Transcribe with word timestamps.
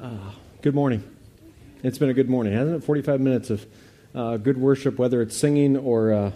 Uh, 0.00 0.32
good 0.60 0.74
morning. 0.74 1.04
It's 1.84 1.98
been 1.98 2.10
a 2.10 2.14
good 2.14 2.28
morning, 2.28 2.52
hasn't 2.52 2.82
it? 2.82 2.84
45 2.84 3.20
minutes 3.20 3.50
of 3.50 3.64
uh, 4.12 4.38
good 4.38 4.58
worship, 4.58 4.98
whether 4.98 5.22
it's 5.22 5.36
singing 5.36 5.76
or 5.76 6.12
uh, 6.12 6.32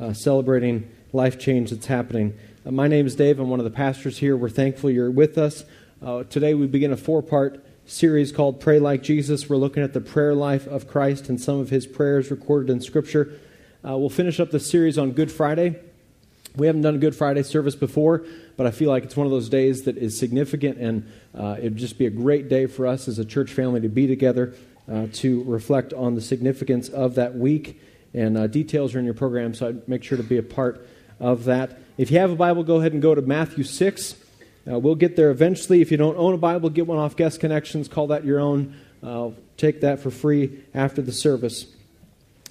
uh 0.00 0.12
celebrating 0.12 0.88
life 1.12 1.36
change 1.36 1.70
that's 1.70 1.86
happening. 1.86 2.38
Uh, 2.64 2.70
my 2.70 2.86
name 2.86 3.08
is 3.08 3.16
Dave. 3.16 3.40
I'm 3.40 3.50
one 3.50 3.58
of 3.58 3.64
the 3.64 3.70
pastors 3.70 4.18
here. 4.18 4.36
We're 4.36 4.48
thankful 4.48 4.90
you're 4.90 5.10
with 5.10 5.38
us. 5.38 5.64
Uh, 6.00 6.22
today 6.22 6.54
we 6.54 6.68
begin 6.68 6.92
a 6.92 6.96
four 6.96 7.20
part 7.20 7.64
series 7.84 8.30
called 8.30 8.60
Pray 8.60 8.78
Like 8.78 9.02
Jesus. 9.02 9.48
We're 9.48 9.56
looking 9.56 9.82
at 9.82 9.92
the 9.92 10.00
prayer 10.00 10.32
life 10.32 10.68
of 10.68 10.86
Christ 10.86 11.28
and 11.28 11.40
some 11.40 11.58
of 11.58 11.70
his 11.70 11.88
prayers 11.88 12.30
recorded 12.30 12.70
in 12.70 12.80
Scripture. 12.80 13.40
we'll 13.82 14.08
finish 14.08 14.38
up 14.38 14.52
the 14.52 14.60
series 14.60 14.96
on 14.96 15.10
Good 15.10 15.32
Friday. 15.32 15.80
We 16.56 16.66
haven't 16.66 16.82
done 16.82 16.96
a 16.96 16.98
Good 16.98 17.14
Friday 17.14 17.42
service 17.42 17.76
before, 17.76 18.24
but 18.56 18.66
I 18.66 18.70
feel 18.70 18.90
like 18.90 19.04
it's 19.04 19.16
one 19.16 19.26
of 19.26 19.30
those 19.30 19.48
days 19.48 19.82
that 19.82 19.96
is 19.96 20.18
significant, 20.18 20.78
and 20.78 21.10
uh, 21.34 21.56
it'd 21.58 21.76
just 21.76 21.98
be 21.98 22.06
a 22.06 22.10
great 22.10 22.48
day 22.48 22.66
for 22.66 22.86
us 22.86 23.08
as 23.08 23.18
a 23.18 23.24
church 23.24 23.52
family 23.52 23.80
to 23.80 23.88
be 23.88 24.06
together 24.06 24.54
uh, 24.90 25.06
to 25.14 25.44
reflect 25.44 25.92
on 25.92 26.14
the 26.14 26.20
significance 26.20 26.88
of 26.88 27.14
that 27.14 27.36
week. 27.36 27.80
And 28.12 28.36
uh, 28.36 28.46
details 28.48 28.94
are 28.94 28.98
in 28.98 29.04
your 29.04 29.14
program, 29.14 29.54
so 29.54 29.68
I'd 29.68 29.88
make 29.88 30.02
sure 30.02 30.18
to 30.18 30.24
be 30.24 30.38
a 30.38 30.42
part 30.42 30.86
of 31.20 31.44
that. 31.44 31.78
If 31.96 32.10
you 32.10 32.18
have 32.18 32.32
a 32.32 32.36
Bible, 32.36 32.64
go 32.64 32.76
ahead 32.76 32.92
and 32.92 33.00
go 33.00 33.14
to 33.14 33.22
Matthew 33.22 33.62
6. 33.62 34.14
Uh, 34.68 34.78
we'll 34.78 34.96
get 34.96 35.14
there 35.14 35.30
eventually. 35.30 35.80
If 35.80 35.90
you 35.90 35.96
don't 35.96 36.16
own 36.16 36.34
a 36.34 36.38
Bible, 36.38 36.70
get 36.70 36.86
one 36.86 36.98
off 36.98 37.14
Guest 37.14 37.38
Connections. 37.38 37.86
Call 37.86 38.08
that 38.08 38.24
your 38.24 38.40
own. 38.40 38.74
Take 39.56 39.82
that 39.82 40.00
for 40.00 40.10
free 40.10 40.60
after 40.74 41.02
the 41.02 41.12
service. 41.12 41.66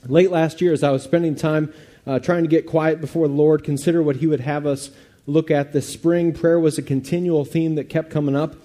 Late 0.05 0.31
last 0.31 0.61
year, 0.61 0.71
as 0.71 0.83
I 0.83 0.91
was 0.91 1.03
spending 1.03 1.35
time 1.35 1.73
uh, 2.09 2.17
trying 2.17 2.41
to 2.41 2.49
get 2.49 2.65
quiet 2.65 2.99
before 2.99 3.27
the 3.27 3.33
Lord, 3.35 3.63
consider 3.63 4.01
what 4.01 4.15
He 4.15 4.25
would 4.25 4.39
have 4.39 4.65
us 4.65 4.89
look 5.27 5.51
at 5.51 5.73
this 5.73 5.87
spring. 5.87 6.33
Prayer 6.33 6.59
was 6.59 6.79
a 6.79 6.81
continual 6.81 7.45
theme 7.45 7.75
that 7.75 7.83
kept 7.83 8.09
coming 8.09 8.35
up. 8.35 8.55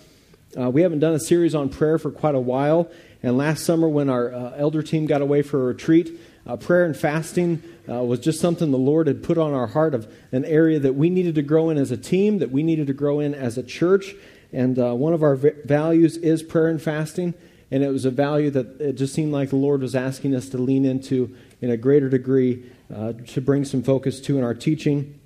Uh, 0.58 0.70
we 0.70 0.80
haven't 0.80 1.00
done 1.00 1.12
a 1.12 1.20
series 1.20 1.54
on 1.54 1.68
prayer 1.68 1.98
for 1.98 2.10
quite 2.10 2.34
a 2.34 2.40
while. 2.40 2.90
And 3.22 3.36
last 3.36 3.66
summer, 3.66 3.86
when 3.86 4.08
our 4.08 4.32
uh, 4.32 4.54
elder 4.56 4.82
team 4.82 5.04
got 5.04 5.20
away 5.20 5.42
for 5.42 5.60
a 5.60 5.64
retreat, 5.66 6.18
uh, 6.46 6.56
prayer 6.56 6.86
and 6.86 6.96
fasting 6.96 7.62
uh, 7.86 8.02
was 8.02 8.18
just 8.18 8.40
something 8.40 8.70
the 8.70 8.78
Lord 8.78 9.08
had 9.08 9.22
put 9.22 9.36
on 9.36 9.52
our 9.52 9.66
heart 9.66 9.94
of 9.94 10.10
an 10.32 10.46
area 10.46 10.78
that 10.78 10.94
we 10.94 11.10
needed 11.10 11.34
to 11.34 11.42
grow 11.42 11.68
in 11.68 11.76
as 11.76 11.90
a 11.90 11.98
team, 11.98 12.38
that 12.38 12.50
we 12.50 12.62
needed 12.62 12.86
to 12.86 12.94
grow 12.94 13.20
in 13.20 13.34
as 13.34 13.58
a 13.58 13.62
church. 13.62 14.14
And 14.54 14.78
uh, 14.78 14.94
one 14.94 15.12
of 15.12 15.22
our 15.22 15.36
v- 15.36 15.50
values 15.66 16.16
is 16.16 16.42
prayer 16.42 16.68
and 16.68 16.80
fasting. 16.80 17.34
And 17.70 17.82
it 17.82 17.88
was 17.88 18.04
a 18.04 18.10
value 18.10 18.50
that 18.50 18.80
it 18.80 18.92
just 18.94 19.14
seemed 19.14 19.32
like 19.32 19.50
the 19.50 19.56
Lord 19.56 19.80
was 19.80 19.94
asking 19.94 20.34
us 20.34 20.48
to 20.50 20.58
lean 20.58 20.84
into 20.84 21.34
in 21.60 21.70
a 21.70 21.76
greater 21.76 22.08
degree 22.08 22.70
uh, 22.94 23.14
to 23.28 23.40
bring 23.40 23.64
some 23.64 23.82
focus 23.82 24.20
to 24.22 24.38
in 24.38 24.44
our 24.44 24.54
teaching. 24.54 25.18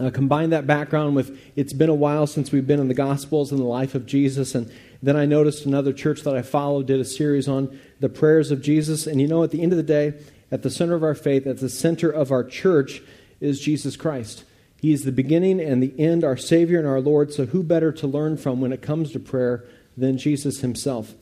Uh, 0.00 0.10
combine 0.10 0.50
that 0.50 0.66
background 0.66 1.16
with 1.16 1.38
it's 1.56 1.72
been 1.72 1.90
a 1.90 1.94
while 1.94 2.26
since 2.26 2.52
we've 2.52 2.66
been 2.66 2.80
in 2.80 2.88
the 2.88 2.94
Gospels 2.94 3.50
and 3.50 3.60
the 3.60 3.64
life 3.64 3.94
of 3.94 4.06
Jesus. 4.06 4.54
And 4.54 4.72
then 5.02 5.16
I 5.16 5.26
noticed 5.26 5.66
another 5.66 5.92
church 5.92 6.22
that 6.22 6.36
I 6.36 6.42
followed 6.42 6.86
did 6.86 7.00
a 7.00 7.04
series 7.04 7.48
on 7.48 7.78
the 8.00 8.08
prayers 8.08 8.50
of 8.50 8.62
Jesus. 8.62 9.06
And 9.06 9.20
you 9.20 9.26
know, 9.26 9.42
at 9.42 9.50
the 9.50 9.62
end 9.62 9.72
of 9.72 9.76
the 9.76 9.82
day, 9.82 10.14
at 10.50 10.62
the 10.62 10.70
center 10.70 10.94
of 10.94 11.02
our 11.02 11.14
faith, 11.14 11.46
at 11.46 11.58
the 11.58 11.68
center 11.68 12.10
of 12.10 12.30
our 12.30 12.44
church, 12.44 13.02
is 13.40 13.60
Jesus 13.60 13.96
Christ. 13.96 14.44
He 14.80 14.92
is 14.92 15.04
the 15.04 15.12
beginning 15.12 15.60
and 15.60 15.82
the 15.82 15.92
end, 15.98 16.24
our 16.24 16.36
Savior 16.36 16.78
and 16.78 16.86
our 16.86 17.00
Lord. 17.00 17.32
So, 17.32 17.46
who 17.46 17.62
better 17.62 17.92
to 17.92 18.06
learn 18.06 18.36
from 18.36 18.60
when 18.60 18.72
it 18.72 18.82
comes 18.82 19.12
to 19.12 19.20
prayer 19.20 19.64
than 19.96 20.18
Jesus 20.18 20.60
Himself? 20.60 21.14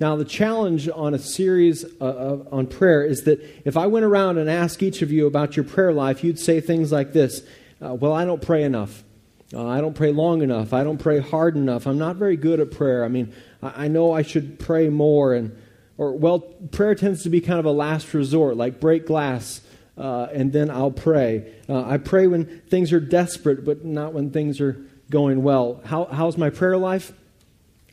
Now, 0.00 0.14
the 0.14 0.24
challenge 0.24 0.88
on 0.88 1.12
a 1.12 1.18
series 1.18 1.84
uh, 2.00 2.44
on 2.52 2.68
prayer 2.68 3.04
is 3.04 3.24
that 3.24 3.40
if 3.64 3.76
I 3.76 3.86
went 3.86 4.04
around 4.04 4.38
and 4.38 4.48
asked 4.48 4.82
each 4.82 5.02
of 5.02 5.10
you 5.10 5.26
about 5.26 5.56
your 5.56 5.64
prayer 5.64 5.92
life, 5.92 6.22
you'd 6.22 6.38
say 6.38 6.60
things 6.60 6.92
like 6.92 7.12
this 7.12 7.42
uh, 7.84 7.94
Well, 7.94 8.12
I 8.12 8.24
don't 8.24 8.40
pray 8.40 8.62
enough. 8.62 9.02
Uh, 9.52 9.66
I 9.66 9.80
don't 9.80 9.94
pray 9.94 10.12
long 10.12 10.42
enough. 10.42 10.72
I 10.72 10.84
don't 10.84 10.98
pray 10.98 11.18
hard 11.18 11.56
enough. 11.56 11.86
I'm 11.86 11.98
not 11.98 12.16
very 12.16 12.36
good 12.36 12.60
at 12.60 12.70
prayer. 12.70 13.04
I 13.04 13.08
mean, 13.08 13.32
I, 13.62 13.84
I 13.84 13.88
know 13.88 14.12
I 14.12 14.22
should 14.22 14.60
pray 14.60 14.88
more. 14.88 15.34
And, 15.34 15.56
or, 15.96 16.12
well, 16.12 16.40
prayer 16.40 16.94
tends 16.94 17.24
to 17.24 17.30
be 17.30 17.40
kind 17.40 17.58
of 17.58 17.64
a 17.64 17.72
last 17.72 18.14
resort, 18.14 18.56
like 18.56 18.78
break 18.78 19.06
glass. 19.06 19.62
Uh, 19.96 20.28
and 20.32 20.52
then 20.52 20.70
I'll 20.70 20.92
pray. 20.92 21.52
Uh, 21.68 21.84
I 21.84 21.98
pray 21.98 22.28
when 22.28 22.60
things 22.68 22.92
are 22.92 23.00
desperate, 23.00 23.64
but 23.64 23.84
not 23.84 24.12
when 24.12 24.30
things 24.30 24.60
are 24.60 24.80
going 25.10 25.42
well. 25.42 25.80
How, 25.84 26.04
how's 26.04 26.36
my 26.36 26.50
prayer 26.50 26.76
life? 26.76 27.12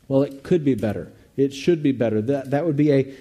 Well, 0.06 0.22
it 0.22 0.44
could 0.44 0.64
be 0.64 0.76
better. 0.76 1.10
It 1.36 1.52
should 1.52 1.82
be 1.82 1.92
better. 1.92 2.22
That, 2.22 2.50
that 2.50 2.66
would 2.66 2.76
be 2.76 2.92
a 2.92 3.14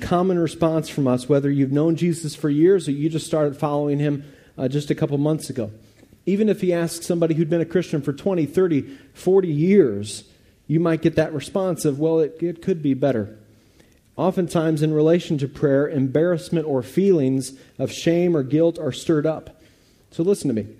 common 0.00 0.38
response 0.38 0.88
from 0.88 1.06
us, 1.06 1.28
whether 1.28 1.50
you've 1.50 1.72
known 1.72 1.96
Jesus 1.96 2.34
for 2.34 2.48
years 2.48 2.88
or 2.88 2.92
you 2.92 3.08
just 3.08 3.26
started 3.26 3.56
following 3.56 3.98
him 3.98 4.24
uh, 4.56 4.68
just 4.68 4.90
a 4.90 4.94
couple 4.94 5.18
months 5.18 5.50
ago. 5.50 5.70
Even 6.24 6.48
if 6.48 6.60
he 6.60 6.72
asks 6.72 7.06
somebody 7.06 7.34
who'd 7.34 7.50
been 7.50 7.60
a 7.60 7.66
Christian 7.66 8.02
for 8.02 8.12
20, 8.12 8.46
30, 8.46 8.82
40 9.14 9.48
years, 9.48 10.24
you 10.66 10.80
might 10.80 11.02
get 11.02 11.14
that 11.16 11.32
response 11.32 11.84
of, 11.84 11.98
well, 11.98 12.18
it, 12.20 12.36
it 12.40 12.62
could 12.62 12.82
be 12.82 12.94
better. 12.94 13.38
Oftentimes, 14.16 14.82
in 14.82 14.94
relation 14.94 15.36
to 15.38 15.46
prayer, 15.46 15.88
embarrassment 15.88 16.66
or 16.66 16.82
feelings 16.82 17.52
of 17.78 17.92
shame 17.92 18.34
or 18.34 18.42
guilt 18.42 18.78
are 18.78 18.90
stirred 18.90 19.26
up. 19.26 19.60
So, 20.10 20.22
listen 20.22 20.48
to 20.48 20.54
me. 20.54 20.74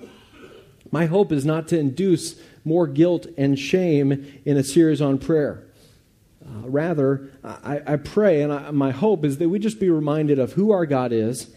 My 0.90 1.04
hope 1.04 1.32
is 1.32 1.44
not 1.44 1.68
to 1.68 1.78
induce 1.78 2.40
more 2.64 2.86
guilt 2.86 3.26
and 3.36 3.58
shame 3.58 4.40
in 4.44 4.56
a 4.56 4.64
series 4.64 5.02
on 5.02 5.18
prayer. 5.18 5.65
Uh, 6.56 6.68
rather, 6.68 7.30
I, 7.44 7.80
I, 7.86 7.96
pray, 7.96 8.42
and 8.42 8.52
I, 8.52 8.70
my 8.70 8.90
hope 8.90 9.24
is 9.24 9.38
that 9.38 9.48
we 9.48 9.58
just 9.58 9.80
be 9.80 9.90
reminded 9.90 10.38
of 10.38 10.52
who 10.52 10.70
our 10.70 10.86
God 10.86 11.12
is 11.12 11.50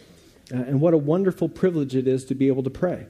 uh, 0.52 0.56
and 0.56 0.80
what 0.80 0.94
a 0.94 0.98
wonderful 0.98 1.48
privilege 1.48 1.94
it 1.94 2.06
is 2.06 2.24
to 2.26 2.34
be 2.34 2.48
able 2.48 2.62
to 2.64 2.70
pray. 2.70 3.06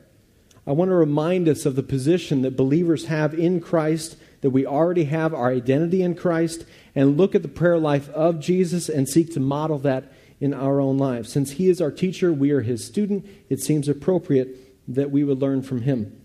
I 0.66 0.72
want 0.72 0.90
to 0.90 0.94
remind 0.94 1.48
us 1.48 1.66
of 1.66 1.74
the 1.74 1.82
position 1.82 2.42
that 2.42 2.56
believers 2.56 3.06
have 3.06 3.34
in 3.34 3.60
Christ, 3.60 4.16
that 4.42 4.50
we 4.50 4.66
already 4.66 5.04
have 5.04 5.34
our 5.34 5.50
identity 5.50 6.02
in 6.02 6.14
Christ, 6.14 6.64
and 6.94 7.16
look 7.16 7.34
at 7.34 7.42
the 7.42 7.48
prayer 7.48 7.78
life 7.78 8.08
of 8.10 8.40
Jesus 8.40 8.88
and 8.88 9.08
seek 9.08 9.32
to 9.34 9.40
model 9.40 9.78
that 9.80 10.12
in 10.38 10.54
our 10.54 10.80
own 10.80 10.98
lives. 10.98 11.32
Since 11.32 11.52
He 11.52 11.68
is 11.68 11.80
our 11.80 11.90
teacher, 11.90 12.32
we 12.32 12.50
are 12.50 12.60
His 12.60 12.84
student, 12.84 13.26
it 13.48 13.60
seems 13.60 13.88
appropriate 13.88 14.56
that 14.86 15.10
we 15.10 15.24
would 15.24 15.40
learn 15.40 15.62
from 15.62 15.82
Him. 15.82 16.20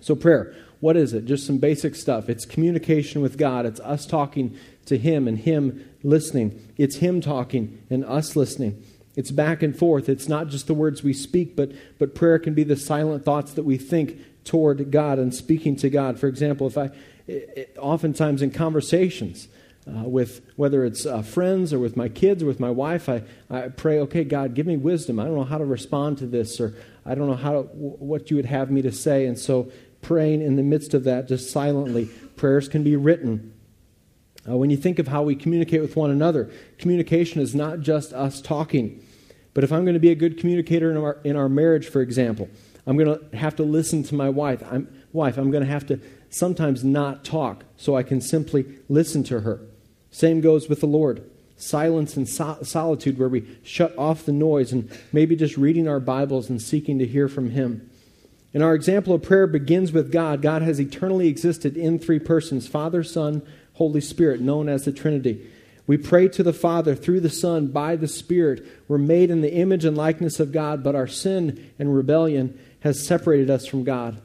So, 0.00 0.14
prayer. 0.14 0.54
What 0.84 0.98
is 0.98 1.14
it? 1.14 1.24
Just 1.24 1.46
some 1.46 1.56
basic 1.56 1.94
stuff. 1.94 2.28
It's 2.28 2.44
communication 2.44 3.22
with 3.22 3.38
God. 3.38 3.64
It's 3.64 3.80
us 3.80 4.04
talking 4.04 4.54
to 4.84 4.98
Him 4.98 5.26
and 5.26 5.38
Him 5.38 5.82
listening. 6.02 6.60
It's 6.76 6.96
Him 6.96 7.22
talking 7.22 7.82
and 7.88 8.04
us 8.04 8.36
listening. 8.36 8.84
It's 9.16 9.30
back 9.30 9.62
and 9.62 9.74
forth. 9.74 10.10
It's 10.10 10.28
not 10.28 10.48
just 10.48 10.66
the 10.66 10.74
words 10.74 11.02
we 11.02 11.14
speak, 11.14 11.56
but, 11.56 11.72
but 11.98 12.14
prayer 12.14 12.38
can 12.38 12.52
be 12.52 12.64
the 12.64 12.76
silent 12.76 13.24
thoughts 13.24 13.54
that 13.54 13.62
we 13.62 13.78
think 13.78 14.18
toward 14.44 14.90
God 14.90 15.18
and 15.18 15.34
speaking 15.34 15.74
to 15.76 15.88
God. 15.88 16.20
For 16.20 16.26
example, 16.26 16.66
if 16.66 16.76
I, 16.76 16.90
it, 17.26 17.74
oftentimes 17.80 18.42
in 18.42 18.50
conversations, 18.50 19.48
uh, 19.86 20.08
with 20.08 20.40
whether 20.56 20.84
it's 20.84 21.04
uh, 21.04 21.20
friends 21.22 21.72
or 21.72 21.78
with 21.78 21.96
my 21.96 22.08
kids 22.08 22.42
or 22.42 22.46
with 22.46 22.60
my 22.60 22.70
wife, 22.70 23.08
I, 23.08 23.22
I 23.50 23.68
pray, 23.68 23.98
okay, 24.00 24.24
God, 24.24 24.54
give 24.54 24.66
me 24.66 24.76
wisdom. 24.76 25.18
I 25.18 25.24
don't 25.24 25.34
know 25.34 25.44
how 25.44 25.58
to 25.58 25.64
respond 25.64 26.18
to 26.18 26.26
this, 26.26 26.58
or 26.58 26.74
I 27.04 27.14
don't 27.14 27.26
know 27.26 27.36
how 27.36 27.52
to, 27.52 27.62
what 27.62 28.30
you 28.30 28.36
would 28.36 28.46
have 28.46 28.70
me 28.70 28.80
to 28.82 28.92
say. 28.92 29.26
And 29.26 29.38
so 29.38 29.70
praying 30.04 30.42
in 30.42 30.54
the 30.56 30.62
midst 30.62 30.94
of 30.94 31.02
that, 31.04 31.26
just 31.26 31.50
silently. 31.50 32.06
Prayers 32.36 32.68
can 32.68 32.84
be 32.84 32.94
written. 32.94 33.52
Uh, 34.48 34.56
when 34.56 34.70
you 34.70 34.76
think 34.76 34.98
of 34.98 35.08
how 35.08 35.22
we 35.22 35.34
communicate 35.34 35.80
with 35.80 35.96
one 35.96 36.10
another, 36.10 36.50
communication 36.78 37.40
is 37.40 37.54
not 37.54 37.80
just 37.80 38.12
us 38.12 38.40
talking. 38.40 39.02
But 39.54 39.64
if 39.64 39.72
I'm 39.72 39.84
going 39.84 39.94
to 39.94 40.00
be 40.00 40.10
a 40.10 40.16
good 40.16 40.38
communicator 40.38 40.90
in 40.90 40.96
our, 40.96 41.18
in 41.24 41.36
our 41.36 41.48
marriage, 41.48 41.88
for 41.88 42.02
example, 42.02 42.48
I'm 42.86 42.96
going 42.96 43.18
to 43.18 43.36
have 43.36 43.56
to 43.56 43.62
listen 43.62 44.02
to 44.04 44.14
my 44.14 44.28
wife. 44.28 44.62
I'm, 44.70 44.88
wife. 45.12 45.38
I'm 45.38 45.50
going 45.50 45.64
to 45.64 45.70
have 45.70 45.86
to 45.86 46.00
sometimes 46.28 46.84
not 46.84 47.24
talk 47.24 47.64
so 47.76 47.96
I 47.96 48.02
can 48.02 48.20
simply 48.20 48.66
listen 48.88 49.22
to 49.24 49.40
her. 49.40 49.60
Same 50.10 50.40
goes 50.40 50.68
with 50.68 50.80
the 50.80 50.86
Lord. 50.86 51.30
Silence 51.56 52.16
and 52.16 52.28
so- 52.28 52.58
solitude, 52.62 53.18
where 53.18 53.28
we 53.28 53.46
shut 53.62 53.96
off 53.96 54.26
the 54.26 54.32
noise 54.32 54.72
and 54.72 54.90
maybe 55.12 55.36
just 55.36 55.56
reading 55.56 55.88
our 55.88 56.00
Bibles 56.00 56.50
and 56.50 56.60
seeking 56.60 56.98
to 56.98 57.06
hear 57.06 57.28
from 57.28 57.50
Him. 57.50 57.88
And 58.54 58.62
our 58.62 58.74
example 58.74 59.12
of 59.12 59.22
prayer 59.22 59.48
begins 59.48 59.92
with 59.92 60.12
God. 60.12 60.40
God 60.40 60.62
has 60.62 60.80
eternally 60.80 61.26
existed 61.28 61.76
in 61.76 61.98
three 61.98 62.20
persons 62.20 62.68
Father, 62.68 63.02
Son, 63.02 63.42
Holy 63.74 64.00
Spirit, 64.00 64.40
known 64.40 64.68
as 64.68 64.84
the 64.84 64.92
Trinity. 64.92 65.50
We 65.86 65.98
pray 65.98 66.28
to 66.28 66.42
the 66.42 66.52
Father 66.54 66.94
through 66.94 67.20
the 67.20 67.28
Son 67.28 67.66
by 67.66 67.96
the 67.96 68.08
Spirit. 68.08 68.64
We're 68.88 68.96
made 68.96 69.30
in 69.30 69.42
the 69.42 69.52
image 69.52 69.84
and 69.84 69.96
likeness 69.96 70.40
of 70.40 70.52
God, 70.52 70.82
but 70.82 70.94
our 70.94 71.08
sin 71.08 71.72
and 71.78 71.94
rebellion 71.94 72.58
has 72.80 73.04
separated 73.04 73.50
us 73.50 73.66
from 73.66 73.84
God. 73.84 74.22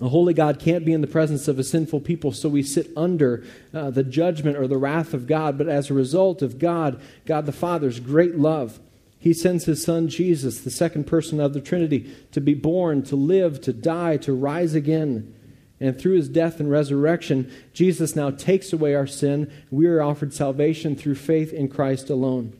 A 0.00 0.08
holy 0.08 0.34
God 0.34 0.58
can't 0.58 0.84
be 0.84 0.92
in 0.92 1.02
the 1.02 1.06
presence 1.06 1.46
of 1.46 1.58
a 1.58 1.64
sinful 1.64 2.00
people, 2.00 2.32
so 2.32 2.48
we 2.48 2.62
sit 2.62 2.90
under 2.96 3.44
uh, 3.72 3.90
the 3.90 4.02
judgment 4.02 4.56
or 4.56 4.66
the 4.66 4.78
wrath 4.78 5.14
of 5.14 5.26
God. 5.26 5.58
But 5.58 5.68
as 5.68 5.90
a 5.90 5.94
result 5.94 6.40
of 6.42 6.58
God, 6.58 7.00
God 7.26 7.46
the 7.46 7.52
Father's 7.52 8.00
great 8.00 8.36
love, 8.36 8.80
he 9.24 9.32
sends 9.32 9.64
his 9.64 9.82
son 9.82 10.08
Jesus, 10.08 10.60
the 10.60 10.70
second 10.70 11.06
person 11.06 11.40
of 11.40 11.54
the 11.54 11.60
Trinity, 11.62 12.14
to 12.32 12.42
be 12.42 12.52
born, 12.52 13.02
to 13.04 13.16
live, 13.16 13.58
to 13.62 13.72
die, 13.72 14.18
to 14.18 14.34
rise 14.34 14.74
again. 14.74 15.34
And 15.80 15.98
through 15.98 16.16
his 16.16 16.28
death 16.28 16.60
and 16.60 16.70
resurrection, 16.70 17.50
Jesus 17.72 18.14
now 18.14 18.28
takes 18.28 18.70
away 18.70 18.94
our 18.94 19.06
sin. 19.06 19.50
We 19.70 19.86
are 19.86 20.02
offered 20.02 20.34
salvation 20.34 20.94
through 20.94 21.14
faith 21.14 21.54
in 21.54 21.68
Christ 21.68 22.10
alone. 22.10 22.52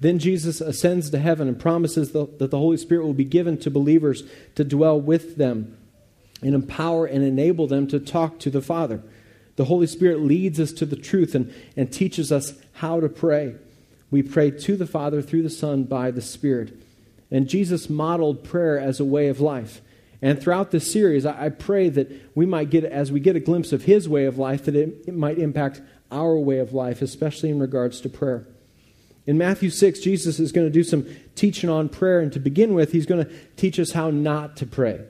Then 0.00 0.18
Jesus 0.18 0.60
ascends 0.60 1.08
to 1.10 1.20
heaven 1.20 1.46
and 1.46 1.56
promises 1.56 2.10
that 2.10 2.38
the 2.50 2.58
Holy 2.58 2.78
Spirit 2.78 3.04
will 3.04 3.14
be 3.14 3.22
given 3.22 3.56
to 3.58 3.70
believers 3.70 4.24
to 4.56 4.64
dwell 4.64 5.00
with 5.00 5.36
them 5.36 5.78
and 6.42 6.52
empower 6.52 7.06
and 7.06 7.22
enable 7.22 7.68
them 7.68 7.86
to 7.86 8.00
talk 8.00 8.40
to 8.40 8.50
the 8.50 8.60
Father. 8.60 9.04
The 9.54 9.66
Holy 9.66 9.86
Spirit 9.86 10.18
leads 10.18 10.58
us 10.58 10.72
to 10.72 10.84
the 10.84 10.96
truth 10.96 11.36
and, 11.36 11.54
and 11.76 11.92
teaches 11.92 12.32
us 12.32 12.54
how 12.72 12.98
to 12.98 13.08
pray. 13.08 13.54
We 14.16 14.22
pray 14.22 14.50
to 14.50 14.76
the 14.78 14.86
Father 14.86 15.20
through 15.20 15.42
the 15.42 15.50
Son 15.50 15.84
by 15.84 16.10
the 16.10 16.22
Spirit. 16.22 16.74
And 17.30 17.46
Jesus 17.46 17.90
modeled 17.90 18.44
prayer 18.44 18.80
as 18.80 18.98
a 18.98 19.04
way 19.04 19.28
of 19.28 19.42
life. 19.42 19.82
And 20.22 20.40
throughout 20.40 20.70
this 20.70 20.90
series, 20.90 21.26
I, 21.26 21.44
I 21.44 21.48
pray 21.50 21.90
that 21.90 22.34
we 22.34 22.46
might 22.46 22.70
get, 22.70 22.84
as 22.84 23.12
we 23.12 23.20
get 23.20 23.36
a 23.36 23.40
glimpse 23.40 23.74
of 23.74 23.82
his 23.82 24.08
way 24.08 24.24
of 24.24 24.38
life, 24.38 24.64
that 24.64 24.74
it, 24.74 25.04
it 25.06 25.14
might 25.14 25.38
impact 25.38 25.82
our 26.10 26.34
way 26.38 26.60
of 26.60 26.72
life, 26.72 27.02
especially 27.02 27.50
in 27.50 27.58
regards 27.58 28.00
to 28.00 28.08
prayer. 28.08 28.46
In 29.26 29.36
Matthew 29.36 29.68
6, 29.68 30.00
Jesus 30.00 30.40
is 30.40 30.50
going 30.50 30.66
to 30.66 30.72
do 30.72 30.82
some 30.82 31.06
teaching 31.34 31.68
on 31.68 31.90
prayer. 31.90 32.20
And 32.20 32.32
to 32.32 32.40
begin 32.40 32.72
with, 32.72 32.92
he's 32.92 33.04
going 33.04 33.22
to 33.22 33.30
teach 33.56 33.78
us 33.78 33.92
how 33.92 34.08
not 34.08 34.56
to 34.56 34.66
pray. 34.66 35.04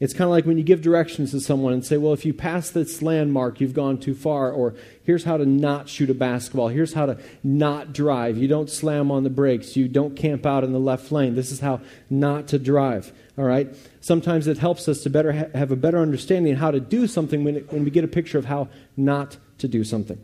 It's 0.00 0.14
kind 0.14 0.24
of 0.24 0.30
like 0.30 0.46
when 0.46 0.56
you 0.56 0.64
give 0.64 0.80
directions 0.80 1.30
to 1.32 1.40
someone 1.40 1.74
and 1.74 1.84
say, 1.84 1.98
well, 1.98 2.14
if 2.14 2.24
you 2.24 2.32
pass 2.32 2.70
this 2.70 3.02
landmark, 3.02 3.60
you've 3.60 3.74
gone 3.74 3.98
too 3.98 4.14
far. 4.14 4.50
Or 4.50 4.74
here's 5.04 5.24
how 5.24 5.36
to 5.36 5.44
not 5.44 5.90
shoot 5.90 6.08
a 6.08 6.14
basketball. 6.14 6.68
Here's 6.68 6.94
how 6.94 7.04
to 7.04 7.18
not 7.44 7.92
drive. 7.92 8.38
You 8.38 8.48
don't 8.48 8.70
slam 8.70 9.10
on 9.10 9.24
the 9.24 9.30
brakes. 9.30 9.76
You 9.76 9.88
don't 9.88 10.16
camp 10.16 10.46
out 10.46 10.64
in 10.64 10.72
the 10.72 10.80
left 10.80 11.12
lane. 11.12 11.34
This 11.34 11.52
is 11.52 11.60
how 11.60 11.82
not 12.08 12.48
to 12.48 12.58
drive. 12.58 13.12
All 13.36 13.44
right? 13.44 13.68
Sometimes 14.00 14.46
it 14.46 14.56
helps 14.56 14.88
us 14.88 15.02
to 15.02 15.10
better 15.10 15.32
ha- 15.32 15.58
have 15.58 15.70
a 15.70 15.76
better 15.76 15.98
understanding 15.98 16.56
how 16.56 16.70
to 16.70 16.80
do 16.80 17.06
something 17.06 17.44
when, 17.44 17.56
it, 17.56 17.70
when 17.70 17.84
we 17.84 17.90
get 17.90 18.02
a 18.02 18.08
picture 18.08 18.38
of 18.38 18.46
how 18.46 18.70
not 18.96 19.36
to 19.58 19.68
do 19.68 19.84
something. 19.84 20.18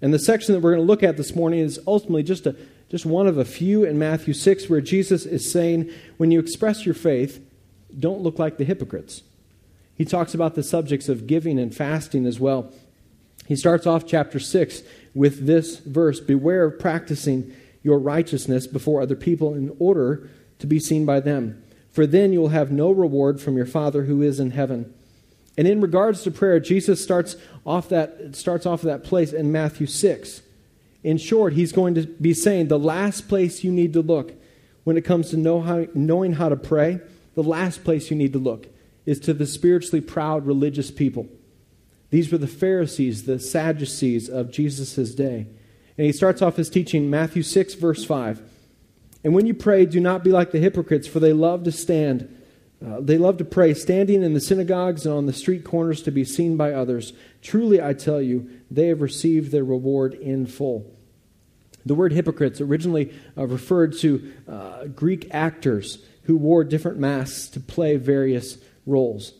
And 0.00 0.14
the 0.14 0.20
section 0.20 0.54
that 0.54 0.60
we're 0.60 0.76
going 0.76 0.86
to 0.86 0.86
look 0.86 1.02
at 1.02 1.16
this 1.16 1.34
morning 1.34 1.58
is 1.58 1.80
ultimately 1.88 2.22
just, 2.22 2.46
a, 2.46 2.54
just 2.88 3.04
one 3.04 3.26
of 3.26 3.36
a 3.36 3.44
few 3.44 3.82
in 3.82 3.98
Matthew 3.98 4.32
6 4.32 4.68
where 4.68 4.80
Jesus 4.80 5.26
is 5.26 5.50
saying, 5.50 5.90
when 6.18 6.30
you 6.30 6.38
express 6.38 6.86
your 6.86 6.94
faith, 6.94 7.44
don't 7.98 8.20
look 8.20 8.38
like 8.38 8.58
the 8.58 8.64
hypocrites. 8.64 9.22
He 9.96 10.04
talks 10.04 10.32
about 10.32 10.54
the 10.54 10.62
subjects 10.62 11.08
of 11.08 11.26
giving 11.26 11.58
and 11.58 11.74
fasting 11.74 12.24
as 12.24 12.38
well. 12.38 12.72
He 13.46 13.56
starts 13.56 13.86
off 13.86 14.06
chapter 14.06 14.38
6 14.38 14.82
with 15.14 15.46
this 15.46 15.78
verse 15.78 16.20
Beware 16.20 16.64
of 16.64 16.78
practicing 16.78 17.54
your 17.82 17.98
righteousness 17.98 18.66
before 18.66 19.00
other 19.00 19.16
people 19.16 19.54
in 19.54 19.74
order 19.78 20.28
to 20.58 20.66
be 20.66 20.78
seen 20.78 21.06
by 21.06 21.20
them, 21.20 21.62
for 21.90 22.06
then 22.06 22.32
you 22.32 22.40
will 22.40 22.48
have 22.48 22.70
no 22.70 22.90
reward 22.90 23.40
from 23.40 23.56
your 23.56 23.66
Father 23.66 24.04
who 24.04 24.22
is 24.22 24.38
in 24.38 24.52
heaven. 24.52 24.92
And 25.56 25.66
in 25.66 25.80
regards 25.80 26.22
to 26.22 26.30
prayer, 26.30 26.60
Jesus 26.60 27.02
starts 27.02 27.36
off 27.66 27.88
that, 27.88 28.36
starts 28.36 28.66
off 28.66 28.82
that 28.82 29.02
place 29.02 29.32
in 29.32 29.50
Matthew 29.50 29.86
6. 29.86 30.42
In 31.02 31.16
short, 31.16 31.54
he's 31.54 31.72
going 31.72 31.94
to 31.94 32.06
be 32.06 32.34
saying 32.34 32.68
the 32.68 32.78
last 32.78 33.28
place 33.28 33.64
you 33.64 33.72
need 33.72 33.92
to 33.94 34.02
look 34.02 34.32
when 34.84 34.96
it 34.96 35.04
comes 35.04 35.30
to 35.30 35.36
know 35.36 35.60
how, 35.60 35.86
knowing 35.94 36.34
how 36.34 36.48
to 36.48 36.56
pray 36.56 37.00
the 37.38 37.44
last 37.44 37.84
place 37.84 38.10
you 38.10 38.16
need 38.16 38.32
to 38.32 38.38
look 38.40 38.66
is 39.06 39.20
to 39.20 39.32
the 39.32 39.46
spiritually 39.46 40.00
proud 40.00 40.44
religious 40.44 40.90
people. 40.90 41.28
These 42.10 42.32
were 42.32 42.38
the 42.38 42.48
Pharisees, 42.48 43.26
the 43.26 43.38
Sadducees 43.38 44.28
of 44.28 44.50
Jesus' 44.50 45.14
day. 45.14 45.46
And 45.96 46.04
he 46.04 46.10
starts 46.10 46.42
off 46.42 46.56
his 46.56 46.68
teaching, 46.68 47.08
Matthew 47.08 47.44
6, 47.44 47.74
verse 47.74 48.04
5. 48.04 48.42
And 49.22 49.34
when 49.34 49.46
you 49.46 49.54
pray, 49.54 49.86
do 49.86 50.00
not 50.00 50.24
be 50.24 50.32
like 50.32 50.50
the 50.50 50.58
hypocrites, 50.58 51.06
for 51.06 51.20
they 51.20 51.32
love 51.32 51.62
to 51.62 51.70
stand. 51.70 52.28
Uh, 52.84 52.98
they 53.00 53.18
love 53.18 53.36
to 53.36 53.44
pray, 53.44 53.72
standing 53.72 54.24
in 54.24 54.34
the 54.34 54.40
synagogues 54.40 55.06
and 55.06 55.14
on 55.14 55.26
the 55.26 55.32
street 55.32 55.62
corners 55.62 56.02
to 56.02 56.10
be 56.10 56.24
seen 56.24 56.56
by 56.56 56.72
others. 56.72 57.12
Truly, 57.40 57.80
I 57.80 57.92
tell 57.92 58.20
you, 58.20 58.50
they 58.68 58.88
have 58.88 59.00
received 59.00 59.52
their 59.52 59.64
reward 59.64 60.14
in 60.14 60.46
full. 60.46 60.92
The 61.86 61.94
word 61.94 62.12
hypocrites 62.12 62.60
originally 62.60 63.14
uh, 63.36 63.46
referred 63.46 63.96
to 63.98 64.32
uh, 64.48 64.86
Greek 64.86 65.28
actors 65.30 66.04
who 66.28 66.36
wore 66.36 66.62
different 66.62 66.98
masks 66.98 67.48
to 67.48 67.58
play 67.58 67.96
various 67.96 68.58
roles. 68.84 69.32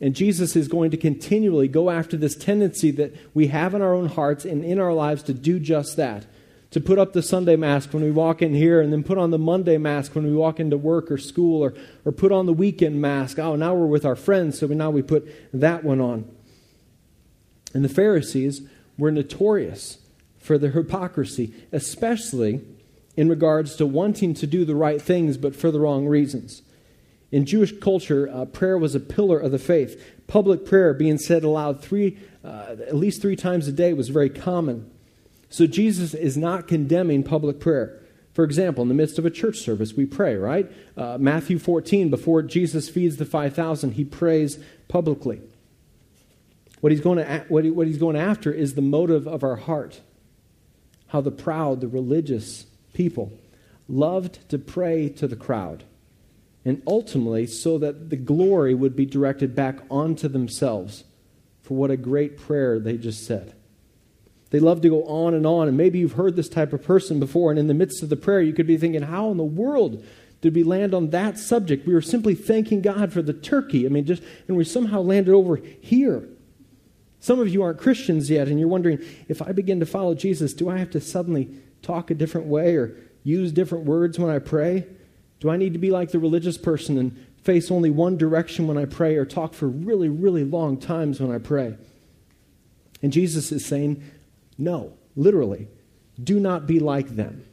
And 0.00 0.12
Jesus 0.12 0.56
is 0.56 0.66
going 0.66 0.90
to 0.90 0.96
continually 0.96 1.68
go 1.68 1.88
after 1.88 2.16
this 2.16 2.34
tendency 2.34 2.90
that 2.90 3.14
we 3.32 3.46
have 3.46 3.74
in 3.74 3.80
our 3.80 3.94
own 3.94 4.08
hearts 4.08 4.44
and 4.44 4.64
in 4.64 4.80
our 4.80 4.92
lives 4.92 5.22
to 5.22 5.34
do 5.34 5.60
just 5.60 5.96
that. 5.96 6.26
To 6.72 6.80
put 6.80 6.98
up 6.98 7.12
the 7.12 7.22
Sunday 7.22 7.54
mask 7.54 7.94
when 7.94 8.02
we 8.02 8.10
walk 8.10 8.42
in 8.42 8.54
here, 8.54 8.80
and 8.80 8.92
then 8.92 9.04
put 9.04 9.18
on 9.18 9.30
the 9.30 9.38
Monday 9.38 9.78
mask 9.78 10.16
when 10.16 10.24
we 10.24 10.34
walk 10.34 10.58
into 10.58 10.76
work 10.76 11.12
or 11.12 11.18
school, 11.18 11.62
or, 11.62 11.74
or 12.04 12.10
put 12.10 12.32
on 12.32 12.46
the 12.46 12.52
weekend 12.52 13.00
mask. 13.00 13.38
Oh, 13.38 13.54
now 13.54 13.74
we're 13.74 13.86
with 13.86 14.04
our 14.04 14.16
friends, 14.16 14.58
so 14.58 14.66
now 14.66 14.90
we 14.90 15.02
put 15.02 15.28
that 15.52 15.84
one 15.84 16.00
on. 16.00 16.28
And 17.72 17.84
the 17.84 17.88
Pharisees 17.88 18.62
were 18.98 19.12
notorious 19.12 19.98
for 20.38 20.58
their 20.58 20.72
hypocrisy, 20.72 21.54
especially 21.70 22.62
in 23.16 23.28
regards 23.28 23.76
to 23.76 23.86
wanting 23.86 24.34
to 24.34 24.46
do 24.46 24.64
the 24.64 24.74
right 24.74 25.00
things 25.00 25.36
but 25.36 25.54
for 25.54 25.70
the 25.70 25.80
wrong 25.80 26.06
reasons. 26.06 26.62
In 27.30 27.46
Jewish 27.46 27.72
culture, 27.78 28.28
uh, 28.32 28.44
prayer 28.44 28.76
was 28.76 28.94
a 28.94 29.00
pillar 29.00 29.38
of 29.38 29.52
the 29.52 29.58
faith. 29.58 30.02
Public 30.26 30.66
prayer 30.66 30.92
being 30.92 31.18
said 31.18 31.44
aloud 31.44 31.82
three, 31.82 32.18
uh, 32.44 32.76
at 32.86 32.94
least 32.94 33.22
three 33.22 33.36
times 33.36 33.66
a 33.66 33.72
day 33.72 33.92
was 33.94 34.10
very 34.10 34.30
common. 34.30 34.90
So 35.48 35.66
Jesus 35.66 36.14
is 36.14 36.36
not 36.36 36.68
condemning 36.68 37.22
public 37.22 37.58
prayer. 37.58 38.00
For 38.32 38.44
example, 38.44 38.82
in 38.82 38.88
the 38.88 38.94
midst 38.94 39.18
of 39.18 39.26
a 39.26 39.30
church 39.30 39.58
service, 39.58 39.94
we 39.94 40.06
pray, 40.06 40.36
right? 40.36 40.70
Uh, 40.96 41.18
Matthew 41.18 41.58
14, 41.58 42.08
before 42.08 42.42
Jesus 42.42 42.88
feeds 42.88 43.16
the 43.16 43.26
5,000, 43.26 43.92
he 43.92 44.04
prays 44.04 44.58
publicly. 44.88 45.40
What 46.80 46.92
he's, 46.92 47.02
going 47.02 47.18
to, 47.18 47.44
what, 47.48 47.64
he, 47.64 47.70
what 47.70 47.86
he's 47.86 47.98
going 47.98 48.16
after 48.16 48.50
is 48.50 48.74
the 48.74 48.82
motive 48.82 49.28
of 49.28 49.44
our 49.44 49.56
heart. 49.56 50.00
How 51.08 51.20
the 51.20 51.30
proud, 51.30 51.80
the 51.82 51.88
religious, 51.88 52.66
people 52.92 53.32
loved 53.88 54.48
to 54.48 54.58
pray 54.58 55.08
to 55.08 55.26
the 55.26 55.36
crowd, 55.36 55.84
and 56.64 56.82
ultimately 56.86 57.46
so 57.46 57.78
that 57.78 58.10
the 58.10 58.16
glory 58.16 58.74
would 58.74 58.96
be 58.96 59.06
directed 59.06 59.54
back 59.54 59.78
onto 59.90 60.28
themselves 60.28 61.04
for 61.60 61.76
what 61.76 61.90
a 61.90 61.96
great 61.96 62.36
prayer 62.36 62.78
they 62.78 62.96
just 62.96 63.24
said. 63.26 63.54
They 64.50 64.60
love 64.60 64.82
to 64.82 64.90
go 64.90 65.04
on 65.04 65.32
and 65.34 65.46
on, 65.46 65.68
and 65.68 65.76
maybe 65.76 65.98
you've 65.98 66.12
heard 66.12 66.36
this 66.36 66.48
type 66.48 66.72
of 66.72 66.82
person 66.82 67.18
before, 67.18 67.50
and 67.50 67.58
in 67.58 67.68
the 67.68 67.74
midst 67.74 68.02
of 68.02 68.10
the 68.10 68.16
prayer, 68.16 68.42
you 68.42 68.52
could 68.52 68.66
be 68.66 68.76
thinking, 68.76 69.02
How 69.02 69.30
in 69.30 69.38
the 69.38 69.44
world 69.44 70.04
did 70.42 70.54
we 70.54 70.62
land 70.62 70.92
on 70.92 71.10
that 71.10 71.38
subject? 71.38 71.86
We 71.86 71.94
were 71.94 72.02
simply 72.02 72.34
thanking 72.34 72.82
God 72.82 73.12
for 73.12 73.22
the 73.22 73.32
turkey. 73.32 73.86
I 73.86 73.88
mean, 73.88 74.04
just, 74.04 74.22
and 74.48 74.56
we 74.56 74.64
somehow 74.64 75.00
landed 75.00 75.32
over 75.32 75.56
here. 75.56 76.28
Some 77.20 77.38
of 77.38 77.48
you 77.48 77.62
aren't 77.62 77.78
Christians 77.78 78.28
yet, 78.28 78.48
and 78.48 78.58
you're 78.58 78.68
wondering, 78.68 78.98
if 79.28 79.40
I 79.40 79.52
begin 79.52 79.80
to 79.80 79.86
follow 79.86 80.14
Jesus, 80.14 80.52
do 80.52 80.68
I 80.68 80.78
have 80.78 80.90
to 80.90 81.00
suddenly 81.00 81.48
talk 81.82 82.10
a 82.10 82.14
different 82.14 82.46
way 82.46 82.76
or 82.76 82.96
use 83.24 83.52
different 83.52 83.84
words 83.84 84.18
when 84.18 84.30
I 84.30 84.38
pray? 84.38 84.86
Do 85.40 85.50
I 85.50 85.56
need 85.56 85.72
to 85.72 85.78
be 85.78 85.90
like 85.90 86.10
the 86.10 86.18
religious 86.18 86.56
person 86.56 86.96
and 86.96 87.26
face 87.42 87.70
only 87.70 87.90
one 87.90 88.16
direction 88.16 88.66
when 88.66 88.78
I 88.78 88.84
pray 88.84 89.16
or 89.16 89.24
talk 89.24 89.54
for 89.54 89.66
really, 89.66 90.08
really 90.08 90.44
long 90.44 90.76
times 90.76 91.20
when 91.20 91.32
I 91.32 91.38
pray? 91.38 91.76
And 93.02 93.12
Jesus 93.12 93.50
is 93.50 93.66
saying, 93.66 94.02
no, 94.56 94.92
literally, 95.16 95.68
do 96.22 96.38
not 96.38 96.66
be 96.66 96.78
like 96.78 97.16
them. 97.16 97.44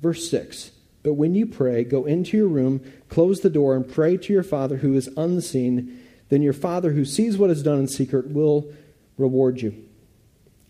Verse 0.00 0.30
6 0.30 0.70
But 1.02 1.14
when 1.14 1.34
you 1.34 1.46
pray, 1.46 1.84
go 1.84 2.04
into 2.04 2.36
your 2.36 2.48
room, 2.48 2.80
close 3.08 3.40
the 3.40 3.50
door, 3.50 3.74
and 3.74 3.92
pray 3.92 4.16
to 4.16 4.32
your 4.32 4.44
Father 4.44 4.76
who 4.76 4.94
is 4.94 5.08
unseen. 5.16 6.02
Then 6.28 6.42
your 6.42 6.52
Father 6.52 6.92
who 6.92 7.04
sees 7.04 7.38
what 7.38 7.50
is 7.50 7.62
done 7.62 7.78
in 7.78 7.88
secret 7.88 8.28
will 8.28 8.72
reward 9.16 9.60
you. 9.60 9.84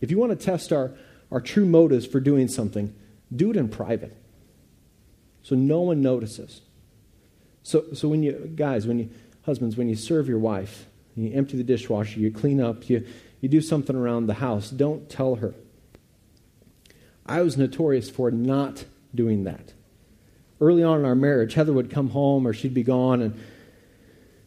If 0.00 0.10
you 0.10 0.18
want 0.18 0.38
to 0.38 0.44
test 0.44 0.72
our 0.72 0.92
our 1.30 1.40
true 1.40 1.66
motives 1.66 2.06
for 2.06 2.20
doing 2.20 2.48
something, 2.48 2.94
do 3.34 3.50
it 3.50 3.56
in 3.56 3.68
private. 3.68 4.16
So 5.42 5.54
no 5.54 5.80
one 5.80 6.02
notices. 6.02 6.60
So, 7.62 7.84
so 7.94 8.08
when 8.08 8.22
you, 8.22 8.52
guys, 8.54 8.86
when 8.86 8.98
you, 8.98 9.10
husbands, 9.44 9.76
when 9.76 9.88
you 9.88 9.96
serve 9.96 10.28
your 10.28 10.38
wife, 10.38 10.86
you 11.16 11.32
empty 11.32 11.56
the 11.56 11.64
dishwasher, 11.64 12.20
you 12.20 12.30
clean 12.30 12.60
up, 12.60 12.88
you, 12.88 13.06
you 13.40 13.48
do 13.48 13.60
something 13.60 13.96
around 13.96 14.26
the 14.26 14.34
house, 14.34 14.70
don't 14.70 15.08
tell 15.08 15.36
her. 15.36 15.54
I 17.24 17.42
was 17.42 17.56
notorious 17.56 18.08
for 18.08 18.30
not 18.30 18.84
doing 19.14 19.44
that. 19.44 19.72
Early 20.60 20.82
on 20.82 21.00
in 21.00 21.04
our 21.04 21.14
marriage, 21.14 21.54
Heather 21.54 21.72
would 21.72 21.90
come 21.90 22.10
home 22.10 22.46
or 22.46 22.52
she'd 22.52 22.74
be 22.74 22.82
gone, 22.82 23.20
and 23.20 23.38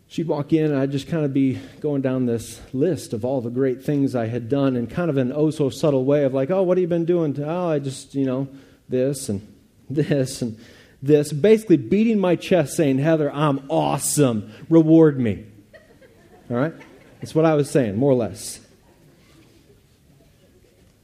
she'd 0.10 0.28
walk 0.28 0.52
in, 0.52 0.66
and 0.66 0.78
I'd 0.78 0.92
just 0.92 1.08
kind 1.08 1.24
of 1.24 1.34
be 1.34 1.60
going 1.80 2.02
down 2.02 2.26
this 2.26 2.60
list 2.74 3.14
of 3.14 3.24
all 3.24 3.40
the 3.40 3.50
great 3.50 3.84
things 3.84 4.16
I 4.16 4.28
had 4.28 4.50
done 4.50 4.76
in 4.76 4.88
kind 4.88 5.10
of 5.10 5.16
an 5.16 5.32
oh 5.34 5.52
so 5.52 5.70
subtle 5.70 6.04
way 6.04 6.26
of 6.26 6.34
like, 6.34 6.50
oh, 6.50 6.64
what 6.64 6.78
have 6.78 6.82
you 6.82 6.88
been 6.88 7.06
doing? 7.06 7.42
Oh, 7.42 7.70
I 7.70 7.80
just, 7.80 8.14
you 8.16 8.26
know, 8.26 8.50
this 8.90 9.30
and 9.30 9.48
this 9.90 10.42
and 10.42 10.60
this. 11.02 11.32
Basically, 11.32 11.78
beating 11.78 12.20
my 12.20 12.36
chest 12.36 12.76
saying, 12.76 12.98
Heather, 12.98 13.32
I'm 13.32 13.70
awesome. 13.70 14.52
Reward 14.70 15.20
me. 15.20 15.46
All 16.50 16.58
right? 16.58 16.74
That's 17.22 17.34
what 17.36 17.46
I 17.46 17.54
was 17.54 17.70
saying, 17.70 17.96
more 17.96 18.12
or 18.12 18.16
less. 18.16 18.60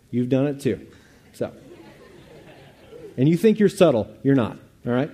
You've 0.09 0.29
done 0.29 0.47
it 0.47 0.61
too. 0.61 0.87
So. 1.33 1.51
And 3.17 3.29
you 3.29 3.37
think 3.37 3.59
you're 3.59 3.69
subtle. 3.69 4.09
You're 4.23 4.35
not. 4.35 4.57
All 4.85 4.93
right? 4.93 5.11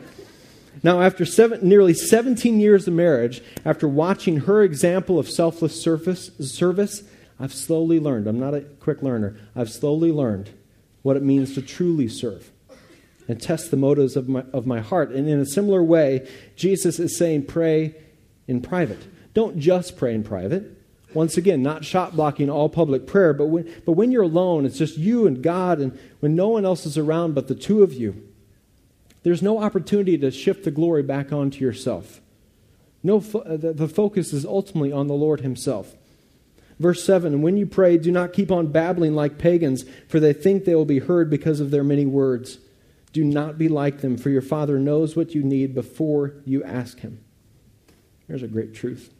Now, 0.83 1.01
after 1.01 1.25
seven, 1.25 1.67
nearly 1.67 1.93
17 1.93 2.59
years 2.59 2.88
of 2.88 2.93
marriage, 2.93 3.41
after 3.63 3.88
watching 3.88 4.41
her 4.41 4.63
example 4.63 5.19
of 5.19 5.29
selfless 5.29 5.79
service, 5.79 6.31
service, 6.39 7.03
I've 7.39 7.53
slowly 7.53 8.00
learned. 8.00 8.27
I'm 8.27 8.39
not 8.39 8.55
a 8.55 8.61
quick 8.61 9.01
learner. 9.01 9.38
I've 9.55 9.69
slowly 9.69 10.11
learned 10.11 10.50
what 11.01 11.17
it 11.17 11.23
means 11.23 11.53
to 11.55 11.61
truly 11.61 12.07
serve 12.07 12.51
and 13.27 13.41
test 13.41 13.71
the 13.71 13.77
motives 13.77 14.15
of 14.15 14.27
my, 14.27 14.43
of 14.53 14.65
my 14.65 14.79
heart. 14.79 15.11
And 15.11 15.27
in 15.27 15.39
a 15.39 15.45
similar 15.45 15.83
way, 15.83 16.27
Jesus 16.55 17.00
is 17.00 17.17
saying, 17.17 17.45
pray 17.45 17.95
in 18.47 18.61
private. 18.61 19.07
Don't 19.33 19.59
just 19.59 19.97
pray 19.97 20.13
in 20.13 20.23
private, 20.23 20.77
Once 21.13 21.38
again, 21.38 21.61
not 21.61 21.85
shot 21.85 22.15
blocking 22.15 22.50
all 22.50 22.69
public 22.69 23.05
prayer, 23.05 23.33
but 23.33 23.47
when, 23.47 23.69
but 23.85 23.93
when 23.93 24.11
you're 24.11 24.23
alone, 24.23 24.65
it's 24.65 24.77
just 24.77 24.97
you 24.97 25.27
and 25.27 25.41
God, 25.41 25.79
and 25.79 25.97
when 26.19 26.35
no 26.35 26.50
one 26.50 26.65
else 26.65 26.85
is 26.85 26.97
around 26.97 27.35
but 27.35 27.47
the 27.47 27.55
two 27.55 27.83
of 27.83 27.93
you, 27.93 28.30
there's 29.23 29.41
no 29.41 29.59
opportunity 29.59 30.17
to 30.17 30.31
shift 30.31 30.63
the 30.63 30.71
glory 30.71 31.03
back 31.03 31.31
onto 31.31 31.63
yourself. 31.63 32.21
No, 33.03 33.19
fo- 33.19 33.39
uh, 33.39 33.57
the, 33.57 33.73
the 33.73 33.87
focus 33.87 34.33
is 34.33 34.45
ultimately 34.45 34.91
on 34.91 35.07
the 35.07 35.13
Lord 35.13 35.41
Himself. 35.41 35.95
Verse 36.79 37.03
7 37.03 37.41
when 37.41 37.57
you 37.57 37.67
pray, 37.67 37.97
do 37.97 38.11
not 38.11 38.33
keep 38.33 38.51
on 38.51 38.67
babbling 38.67 39.13
like 39.13 39.37
pagans, 39.37 39.85
for 40.07 40.19
they 40.19 40.33
think 40.33 40.65
they 40.65 40.75
will 40.75 40.85
be 40.85 40.99
heard 40.99 41.29
because 41.29 41.59
of 41.59 41.71
their 41.71 41.83
many 41.83 42.05
words. 42.05 42.57
Do 43.13 43.23
not 43.23 43.57
be 43.57 43.67
like 43.67 44.01
them, 44.01 44.17
for 44.17 44.29
your 44.29 44.41
Father 44.41 44.79
knows 44.79 45.15
what 45.15 45.35
you 45.35 45.43
need 45.43 45.75
before 45.75 46.33
you 46.45 46.63
ask 46.63 46.99
Him. 46.99 47.23
There's 48.27 48.43
a 48.43 48.47
great 48.47 48.73
truth. 48.73 49.13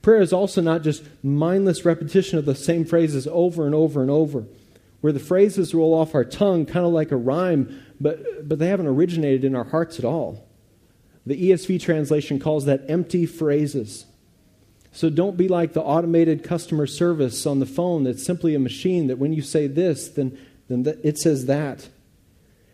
Prayer 0.00 0.20
is 0.22 0.32
also 0.32 0.60
not 0.60 0.82
just 0.82 1.04
mindless 1.22 1.84
repetition 1.84 2.38
of 2.38 2.46
the 2.46 2.54
same 2.54 2.84
phrases 2.84 3.26
over 3.26 3.66
and 3.66 3.74
over 3.74 4.00
and 4.00 4.10
over, 4.10 4.46
where 5.00 5.12
the 5.12 5.20
phrases 5.20 5.74
roll 5.74 5.94
off 5.94 6.14
our 6.14 6.24
tongue 6.24 6.66
kind 6.66 6.84
of 6.84 6.92
like 6.92 7.12
a 7.12 7.16
rhyme, 7.16 7.82
but, 8.00 8.48
but 8.48 8.58
they 8.58 8.68
haven't 8.68 8.86
originated 8.86 9.44
in 9.44 9.54
our 9.54 9.64
hearts 9.64 9.98
at 9.98 10.04
all. 10.04 10.46
The 11.24 11.50
ESV 11.50 11.80
translation 11.80 12.38
calls 12.38 12.64
that 12.64 12.84
empty 12.88 13.26
phrases. 13.26 14.06
So 14.90 15.10
don't 15.10 15.36
be 15.36 15.46
like 15.46 15.74
the 15.74 15.82
automated 15.82 16.42
customer 16.42 16.86
service 16.86 17.46
on 17.46 17.60
the 17.60 17.66
phone 17.66 18.04
that's 18.04 18.24
simply 18.24 18.54
a 18.54 18.58
machine 18.58 19.06
that 19.06 19.18
when 19.18 19.32
you 19.32 19.42
say 19.42 19.66
this, 19.66 20.08
then, 20.08 20.38
then 20.68 20.98
it 21.04 21.18
says 21.18 21.46
that. 21.46 21.88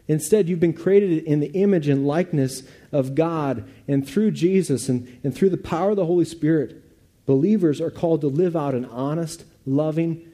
Instead, 0.07 0.49
you've 0.49 0.61
been 0.61 0.73
created 0.73 1.25
in 1.25 1.41
the 1.41 1.51
image 1.53 1.89
and 1.89 2.07
likeness 2.07 2.63
of 2.93 3.15
God, 3.15 3.69
and 3.89 4.07
through 4.07 4.31
Jesus 4.31 4.89
and, 4.89 5.19
and 5.25 5.35
through 5.35 5.51
the 5.51 5.57
power 5.57 5.91
of 5.91 5.97
the 5.97 6.07
Holy 6.07 6.27
Spirit, 6.27 6.83
believers 7.27 7.81
are 7.81 7.91
called 7.91 8.21
to 8.21 8.29
live 8.29 8.55
out 8.55 8.75
an 8.75 8.85
honest, 8.85 9.45
loving 9.67 10.31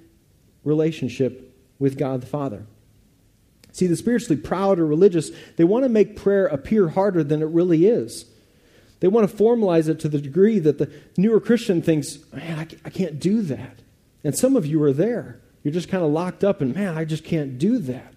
relationship 0.65 1.50
with 1.81 1.99
God 1.99 2.21
the 2.21 2.27
Father. 2.27 2.67
See, 3.73 3.89
the 3.89 3.97
spiritually 3.97 4.41
proud 4.41 4.79
or 4.79 4.87
religious, 4.87 5.31
they 5.57 5.65
want 5.65 5.85
to 5.85 5.89
make 5.89 6.17
prayer 6.17 6.47
appear 6.47 6.91
harder 6.91 7.25
than 7.25 7.43
it 7.43 7.47
really 7.47 7.87
is. 7.87 8.27
They 9.01 9.09
want 9.09 9.29
to 9.29 9.37
formalize 9.37 9.89
it 9.89 9.99
to 10.01 10.09
the 10.09 10.21
degree 10.21 10.59
that 10.59 10.79
the 10.79 10.93
newer 11.17 11.41
Christian 11.41 11.81
thinks, 11.81 12.19
man, 12.33 12.69
I 12.85 12.91
can't 12.91 13.19
do 13.19 13.43
that. 13.43 13.81
And 14.23 14.37
some 14.37 14.55
of 14.57 14.67
you 14.67 14.83
are 14.83 14.93
there. 14.93 15.41
You're 15.63 15.73
just 15.73 15.89
kind 15.89 16.05
of 16.05 16.11
locked 16.11 16.45
up, 16.45 16.61
and 16.61 16.75
man, 16.75 16.99
I 16.99 17.05
just 17.05 17.25
can't 17.25 17.59
do 17.59 17.79
that. 17.79 18.15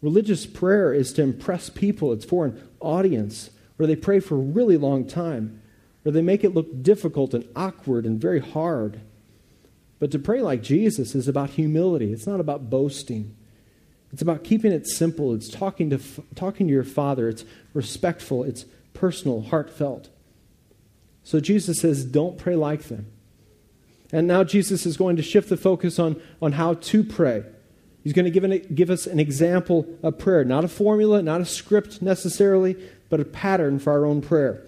Religious 0.00 0.46
prayer 0.46 0.92
is 0.92 1.12
to 1.14 1.22
impress 1.22 1.70
people, 1.70 2.12
it's 2.12 2.24
for 2.24 2.44
an 2.46 2.68
audience 2.80 3.50
where 3.76 3.86
they 3.86 3.96
pray 3.96 4.20
for 4.20 4.34
a 4.34 4.38
really 4.38 4.76
long 4.76 5.06
time, 5.06 5.62
where 6.02 6.12
they 6.12 6.22
make 6.22 6.44
it 6.44 6.54
look 6.54 6.82
difficult 6.82 7.34
and 7.34 7.48
awkward 7.56 8.04
and 8.04 8.20
very 8.20 8.40
hard. 8.40 9.00
But 10.02 10.10
to 10.10 10.18
pray 10.18 10.42
like 10.42 10.64
Jesus 10.64 11.14
is 11.14 11.28
about 11.28 11.50
humility, 11.50 12.12
it's 12.12 12.26
not 12.26 12.40
about 12.40 12.68
boasting. 12.68 13.36
It's 14.12 14.20
about 14.20 14.42
keeping 14.42 14.72
it 14.72 14.84
simple. 14.84 15.32
It's 15.32 15.48
talking 15.48 15.90
to, 15.90 16.00
talking 16.34 16.66
to 16.66 16.72
your 16.72 16.82
Father. 16.82 17.28
It's 17.28 17.44
respectful. 17.72 18.42
It's 18.42 18.64
personal, 18.94 19.42
heartfelt. 19.42 20.08
So 21.22 21.38
Jesus 21.38 21.78
says, 21.78 22.04
don't 22.04 22.36
pray 22.36 22.56
like 22.56 22.88
them. 22.88 23.12
And 24.10 24.26
now 24.26 24.42
Jesus 24.42 24.86
is 24.86 24.96
going 24.96 25.14
to 25.18 25.22
shift 25.22 25.48
the 25.48 25.56
focus 25.56 26.00
on, 26.00 26.20
on 26.42 26.50
how 26.50 26.74
to 26.74 27.04
pray. 27.04 27.44
He's 28.02 28.12
going 28.12 28.24
to 28.24 28.32
give, 28.32 28.42
an, 28.42 28.60
give 28.74 28.90
us 28.90 29.06
an 29.06 29.20
example 29.20 29.86
of 30.02 30.18
prayer, 30.18 30.44
not 30.44 30.64
a 30.64 30.68
formula, 30.68 31.22
not 31.22 31.40
a 31.40 31.46
script 31.46 32.02
necessarily, 32.02 32.76
but 33.08 33.20
a 33.20 33.24
pattern 33.24 33.78
for 33.78 33.92
our 33.92 34.04
own 34.04 34.20
prayer. 34.20 34.66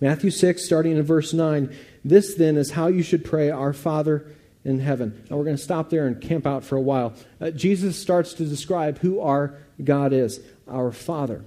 Matthew 0.00 0.32
6, 0.32 0.64
starting 0.64 0.96
in 0.96 1.02
verse 1.04 1.32
9. 1.32 1.72
This 2.04 2.34
then 2.34 2.56
is 2.56 2.72
how 2.72 2.88
you 2.88 3.02
should 3.02 3.24
pray, 3.24 3.50
Our 3.50 3.72
Father 3.72 4.26
in 4.64 4.80
heaven. 4.80 5.24
Now 5.30 5.36
we're 5.36 5.44
going 5.44 5.56
to 5.56 5.62
stop 5.62 5.90
there 5.90 6.06
and 6.06 6.20
camp 6.20 6.46
out 6.46 6.64
for 6.64 6.76
a 6.76 6.80
while. 6.80 7.14
Uh, 7.40 7.50
Jesus 7.50 7.98
starts 7.98 8.34
to 8.34 8.44
describe 8.44 8.98
who 8.98 9.20
our 9.20 9.58
God 9.82 10.12
is, 10.12 10.40
our 10.68 10.92
Father, 10.92 11.44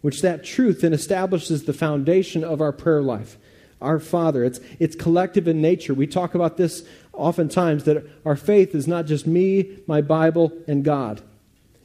which 0.00 0.22
that 0.22 0.44
truth 0.44 0.80
then 0.80 0.92
establishes 0.92 1.64
the 1.64 1.72
foundation 1.72 2.44
of 2.44 2.60
our 2.60 2.72
prayer 2.72 3.02
life. 3.02 3.36
Our 3.80 3.98
Father. 3.98 4.44
It's, 4.44 4.60
it's 4.78 4.94
collective 4.94 5.48
in 5.48 5.62
nature. 5.62 5.94
We 5.94 6.06
talk 6.06 6.34
about 6.34 6.58
this 6.58 6.86
oftentimes 7.14 7.84
that 7.84 8.04
our 8.26 8.36
faith 8.36 8.74
is 8.74 8.86
not 8.86 9.06
just 9.06 9.26
me, 9.26 9.78
my 9.86 10.02
Bible, 10.02 10.52
and 10.68 10.84
God. 10.84 11.22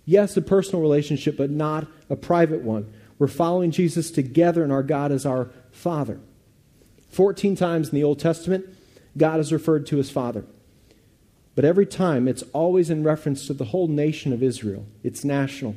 Yes, 0.04 0.36
a 0.36 0.42
personal 0.42 0.82
relationship, 0.82 1.38
but 1.38 1.50
not 1.50 1.88
a 2.10 2.18
private 2.18 2.62
one. 2.62 2.94
We're 3.18 3.28
following 3.28 3.72
Jesus 3.72 4.12
together, 4.12 4.62
and 4.62 4.74
our 4.74 4.84
God 4.84 5.12
is 5.14 5.26
our 5.26 5.50
Father. 5.72 6.20
14 7.16 7.56
times 7.56 7.90
in 7.90 7.96
the 7.96 8.04
Old 8.04 8.20
Testament, 8.20 8.66
God 9.18 9.40
is 9.40 9.54
referred 9.54 9.88
to 9.88 10.00
as 10.00 10.10
Father. 10.10 10.44
But 11.56 11.64
every 11.64 11.86
time, 11.86 12.28
it's 12.28 12.44
always 12.52 12.90
in 12.90 13.04
reference 13.04 13.48
to 13.48 13.54
the 13.54 13.66
whole 13.66 13.88
nation 13.88 14.34
of 14.34 14.44
Israel. 14.44 14.86
It's 15.02 15.24
national. 15.24 15.76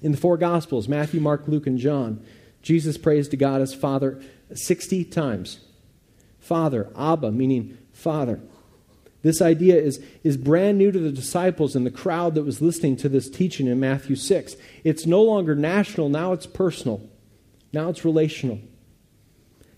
In 0.00 0.12
the 0.12 0.18
four 0.18 0.38
Gospels 0.38 0.88
Matthew, 0.88 1.20
Mark, 1.20 1.46
Luke, 1.46 1.66
and 1.66 1.78
John 1.78 2.24
Jesus 2.62 2.98
prays 2.98 3.28
to 3.28 3.36
God 3.36 3.60
as 3.60 3.74
Father 3.74 4.20
60 4.52 5.04
times. 5.04 5.60
Father, 6.40 6.90
Abba, 6.98 7.30
meaning 7.30 7.78
Father. 7.92 8.40
This 9.22 9.40
idea 9.42 9.76
is, 9.76 10.02
is 10.24 10.36
brand 10.36 10.78
new 10.78 10.90
to 10.90 10.98
the 10.98 11.12
disciples 11.12 11.76
and 11.76 11.86
the 11.86 11.92
crowd 11.92 12.34
that 12.34 12.42
was 12.42 12.60
listening 12.60 12.96
to 12.96 13.08
this 13.08 13.28
teaching 13.28 13.68
in 13.68 13.78
Matthew 13.78 14.16
6. 14.16 14.56
It's 14.82 15.06
no 15.06 15.22
longer 15.22 15.54
national, 15.54 16.08
now 16.08 16.32
it's 16.32 16.46
personal. 16.46 17.08
Now 17.72 17.88
it's 17.88 18.04
relational. 18.04 18.60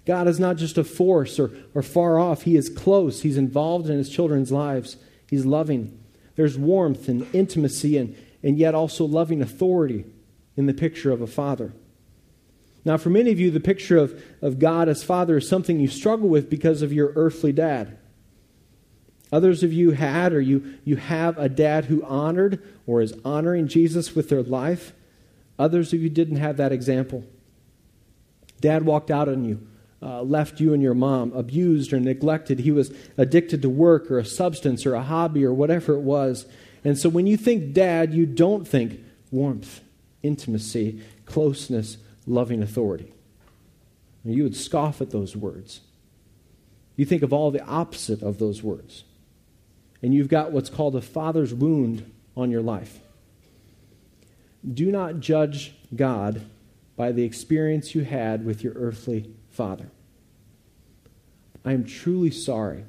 God 0.09 0.27
is 0.27 0.41
not 0.41 0.57
just 0.57 0.79
a 0.79 0.85
force 0.85 1.39
or, 1.39 1.51
or 1.75 1.83
far 1.83 2.19
off, 2.19 2.43
He 2.43 2.57
is 2.57 2.71
close. 2.71 3.21
He's 3.21 3.37
involved 3.37 3.91
in 3.91 3.99
His 3.99 4.09
children's 4.09 4.51
lives. 4.51 4.97
He's 5.29 5.45
loving. 5.45 6.03
There's 6.35 6.57
warmth 6.57 7.11
and 7.11 7.27
intimacy 7.35 7.99
and, 7.99 8.17
and 8.43 8.57
yet 8.57 8.75
also 8.75 9.05
loving 9.05 9.43
authority 9.43 10.07
in 10.57 10.65
the 10.65 10.73
picture 10.73 11.13
of 11.13 11.21
a 11.21 11.27
father. 11.27 11.75
Now, 12.87 12.97
for 12.97 13.11
many 13.11 13.31
of 13.33 13.39
you, 13.39 13.51
the 13.51 13.61
picture 13.61 13.99
of, 13.99 14.25
of 14.41 14.59
God 14.59 14.89
as 14.89 15.05
Father 15.05 15.37
is 15.37 15.47
something 15.47 15.79
you 15.79 15.89
struggle 15.89 16.31
with 16.31 16.49
because 16.49 16.81
of 16.81 16.91
your 16.91 17.13
earthly 17.15 17.53
dad. 17.53 17.99
Others 19.31 19.63
of 19.63 19.75
you 19.75 19.91
had 19.91 20.33
or 20.33 20.41
you, 20.41 20.79
you 20.85 20.97
have 20.97 21.37
a 21.37 21.51
dad 21.51 21.85
who 21.85 22.03
honored 22.05 22.63
or 22.87 23.03
is 23.03 23.13
honoring 23.27 23.69
Jesus 23.69 24.15
with 24.15 24.31
their 24.31 24.43
life. 24.43 24.95
Others 25.59 25.93
of 25.93 26.01
you 26.01 26.09
didn't 26.09 26.37
have 26.37 26.57
that 26.57 26.73
example. 26.73 27.25
Dad 28.63 28.87
walked 28.87 29.11
out 29.11 29.29
on 29.29 29.45
you 29.45 29.68
uh, 30.01 30.23
left 30.23 30.61
you 30.61 30.73
and 30.73 30.83
your 30.83 30.95
mom, 30.95 31.33
abused 31.33 31.93
or 31.93 32.01
neglected. 32.01 32.61
He 32.61 32.71
was 32.71 32.93
addicted 33.17 33.63
to 33.63 33.69
work 33.69 34.11
or 34.11 34.19
a 34.19 34.25
substance 34.25 34.87
or 34.87 34.95
a 34.95 35.03
hobby 35.03 35.45
or 35.45 35.53
whatever 35.53 35.95
it 35.95 36.01
was. 36.01 36.47
And 36.85 36.97
so 36.97 37.09
when 37.09 37.27
you 37.27 37.37
think 37.37 37.73
dad, 37.73 38.15
you 38.15 38.25
don't 38.27 38.67
think 38.67 39.01
warmth, 39.31 39.81
intimacy, 40.23 41.03
closeness, 41.27 41.99
loving 42.27 42.63
authority. 42.63 43.13
You 44.25 44.43
would 44.45 44.57
scoff 44.57 45.01
at 45.01 45.11
those 45.11 45.35
words. 45.35 45.81
You 46.97 47.05
think 47.05 47.23
of 47.23 47.33
all 47.33 47.51
the 47.51 47.65
opposite 47.65 48.23
of 48.23 48.39
those 48.39 48.63
words. 48.63 49.05
And 50.03 50.15
you've 50.15 50.29
got 50.29 50.53
what's 50.53 50.71
called 50.71 50.97
a 50.97 51.01
father's 51.01 51.55
wound 51.55 52.11
on 52.37 52.51
your 52.51 52.63
life. 52.63 53.01
Do 54.69 54.93
not 54.93 55.21
judge 55.21 55.75
God 55.95 56.43
by 56.97 57.13
the 57.13 57.23
experience 57.23 57.95
you 57.95 58.05
had 58.05 58.45
with 58.45 58.63
your 58.63 58.75
earthly 58.75 59.33
Father, 59.59 59.91
I 61.65 61.73
am 61.73 61.85
truly 61.85 62.31
sorry 62.31 62.85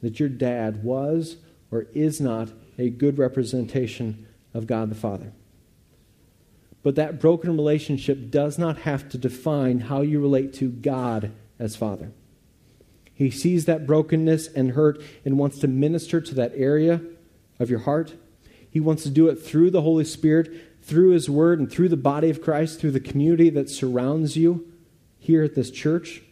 that 0.00 0.20
your 0.20 0.28
dad 0.28 0.84
was 0.84 1.38
or 1.72 1.88
is 1.92 2.20
not 2.20 2.50
a 2.78 2.88
good 2.88 3.18
representation 3.18 4.28
of 4.54 4.68
God 4.68 4.88
the 4.88 4.94
Father. 4.94 5.32
But 6.84 6.94
that 6.94 7.18
broken 7.18 7.56
relationship 7.56 8.30
does 8.30 8.60
not 8.60 8.78
have 8.82 9.08
to 9.08 9.18
define 9.18 9.80
how 9.80 10.02
you 10.02 10.20
relate 10.20 10.52
to 10.54 10.70
God 10.70 11.32
as 11.58 11.74
Father. 11.74 12.12
He 13.12 13.28
sees 13.28 13.64
that 13.64 13.88
brokenness 13.88 14.46
and 14.52 14.70
hurt 14.70 15.02
and 15.24 15.36
wants 15.36 15.58
to 15.58 15.66
minister 15.66 16.20
to 16.20 16.34
that 16.36 16.52
area 16.54 17.00
of 17.58 17.70
your 17.70 17.80
heart. 17.80 18.14
He 18.70 18.78
wants 18.78 19.02
to 19.02 19.10
do 19.10 19.26
it 19.26 19.42
through 19.42 19.72
the 19.72 19.82
Holy 19.82 20.04
Spirit, 20.04 20.78
through 20.80 21.10
His 21.10 21.28
Word, 21.28 21.58
and 21.58 21.68
through 21.68 21.88
the 21.88 21.96
body 21.96 22.30
of 22.30 22.40
Christ, 22.40 22.78
through 22.78 22.92
the 22.92 23.00
community 23.00 23.50
that 23.50 23.68
surrounds 23.68 24.36
you 24.36 24.64
here 25.26 25.42
at 25.42 25.54
this 25.54 25.70
church. 25.70 26.22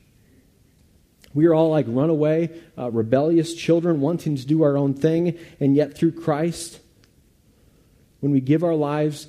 We 1.35 1.47
are 1.47 1.55
all 1.55 1.71
like 1.71 1.87
runaway, 1.89 2.51
uh, 2.79 2.91
rebellious 2.93 3.55
children 3.55 4.01
wanting 4.01 4.37
to 4.37 4.47
do 4.47 4.63
our 4.63 4.77
own 4.77 4.95
thing, 4.95 5.37
and 5.59 5.75
yet 5.75 5.99
through 5.99 6.13
Christ, 6.13 6.81
when 8.21 8.31
we 8.31 8.41
give 8.41 8.63
our 8.63 8.77
lives 8.77 9.27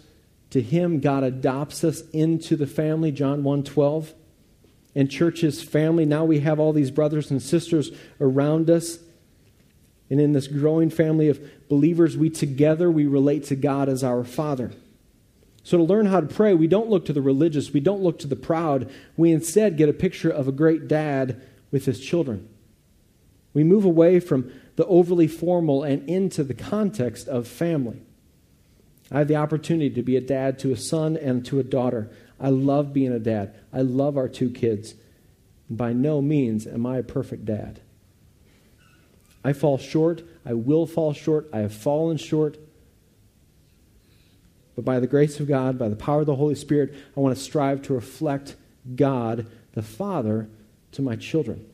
to 0.51 0.61
Him, 0.61 0.99
God 0.99 1.23
adopts 1.23 1.83
us 1.83 2.01
into 2.11 2.55
the 2.55 2.67
family, 2.67 3.11
John 3.11 3.43
1 3.43 3.63
12. 3.63 4.13
And 4.97 5.11
church's 5.11 5.61
family, 5.61 6.05
now 6.05 6.23
we 6.23 6.39
have 6.39 6.59
all 6.59 6.71
these 6.71 6.91
brothers 6.91 7.29
and 7.29 7.41
sisters 7.41 7.91
around 8.21 8.69
us. 8.69 8.99
And 10.09 10.21
in 10.21 10.31
this 10.31 10.47
growing 10.47 10.89
family 10.89 11.27
of 11.27 11.67
believers, 11.67 12.15
we 12.15 12.29
together 12.29 12.89
we 12.89 13.05
relate 13.05 13.45
to 13.45 13.55
God 13.55 13.89
as 13.89 14.03
our 14.03 14.23
Father. 14.23 14.71
So, 15.65 15.77
to 15.77 15.83
learn 15.83 16.05
how 16.05 16.21
to 16.21 16.27
pray, 16.27 16.53
we 16.53 16.67
don't 16.67 16.91
look 16.91 17.05
to 17.05 17.13
the 17.13 17.23
religious, 17.23 17.73
we 17.73 17.79
don't 17.79 18.03
look 18.03 18.19
to 18.19 18.27
the 18.27 18.35
proud. 18.35 18.87
We 19.17 19.31
instead 19.31 19.77
get 19.77 19.89
a 19.89 19.93
picture 19.93 20.29
of 20.29 20.47
a 20.47 20.51
great 20.51 20.87
dad 20.87 21.41
with 21.71 21.85
his 21.85 21.99
children. 21.99 22.47
We 23.55 23.63
move 23.63 23.83
away 23.83 24.19
from 24.19 24.51
the 24.75 24.85
overly 24.85 25.27
formal 25.27 25.81
and 25.81 26.07
into 26.07 26.43
the 26.43 26.53
context 26.53 27.27
of 27.27 27.47
family. 27.47 28.03
I 29.11 29.17
have 29.17 29.27
the 29.27 29.37
opportunity 29.37 29.89
to 29.89 30.03
be 30.03 30.15
a 30.15 30.21
dad 30.21 30.59
to 30.59 30.71
a 30.71 30.77
son 30.77 31.17
and 31.17 31.43
to 31.47 31.59
a 31.59 31.63
daughter. 31.63 32.11
I 32.39 32.49
love 32.49 32.93
being 32.93 33.11
a 33.11 33.17
dad. 33.17 33.55
I 33.73 33.81
love 33.81 34.17
our 34.17 34.29
two 34.29 34.51
kids. 34.51 34.93
By 35.67 35.93
no 35.93 36.21
means 36.21 36.67
am 36.67 36.85
I 36.85 36.97
a 36.97 37.03
perfect 37.03 37.43
dad. 37.43 37.79
I 39.43 39.53
fall 39.53 39.79
short. 39.79 40.21
I 40.45 40.53
will 40.53 40.85
fall 40.85 41.13
short. 41.13 41.49
I 41.51 41.59
have 41.59 41.73
fallen 41.73 42.17
short. 42.17 42.59
But 44.75 44.85
by 44.85 44.99
the 44.99 45.07
grace 45.07 45.39
of 45.39 45.47
God, 45.47 45.79
by 45.79 45.89
the 45.89 45.95
power 45.95 46.21
of 46.21 46.25
the 46.25 46.35
Holy 46.35 46.55
Spirit, 46.55 46.93
I 47.15 47.19
want 47.19 47.35
to 47.35 47.41
strive 47.41 47.81
to 47.83 47.93
reflect 47.93 48.55
God, 48.95 49.47
the 49.73 49.81
Father, 49.81 50.49
to 50.91 51.01
my 51.01 51.15
children. 51.15 51.65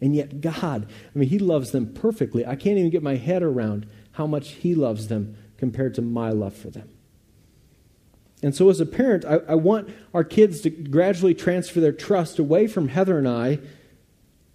And 0.00 0.14
yet, 0.14 0.40
God, 0.40 0.86
I 1.14 1.18
mean, 1.18 1.28
He 1.28 1.38
loves 1.38 1.70
them 1.70 1.92
perfectly. 1.92 2.44
I 2.44 2.56
can't 2.56 2.78
even 2.78 2.90
get 2.90 3.02
my 3.02 3.16
head 3.16 3.42
around 3.42 3.86
how 4.12 4.26
much 4.26 4.52
He 4.52 4.74
loves 4.74 5.08
them 5.08 5.36
compared 5.56 5.94
to 5.94 6.02
my 6.02 6.30
love 6.30 6.54
for 6.54 6.68
them. 6.68 6.88
And 8.42 8.54
so, 8.54 8.68
as 8.68 8.80
a 8.80 8.86
parent, 8.86 9.24
I, 9.24 9.36
I, 9.48 9.54
want 9.54 9.88
our 10.12 10.24
kids 10.24 10.60
to 10.62 10.70
gradually 10.70 11.34
transfer 11.34 11.80
their 11.80 11.92
trust 11.92 12.38
away 12.38 12.66
from 12.66 12.88
Heather 12.88 13.16
and 13.16 13.26
I 13.26 13.60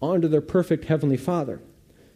onto 0.01 0.27
their 0.27 0.41
perfect 0.41 0.85
Heavenly 0.85 1.17
Father, 1.17 1.59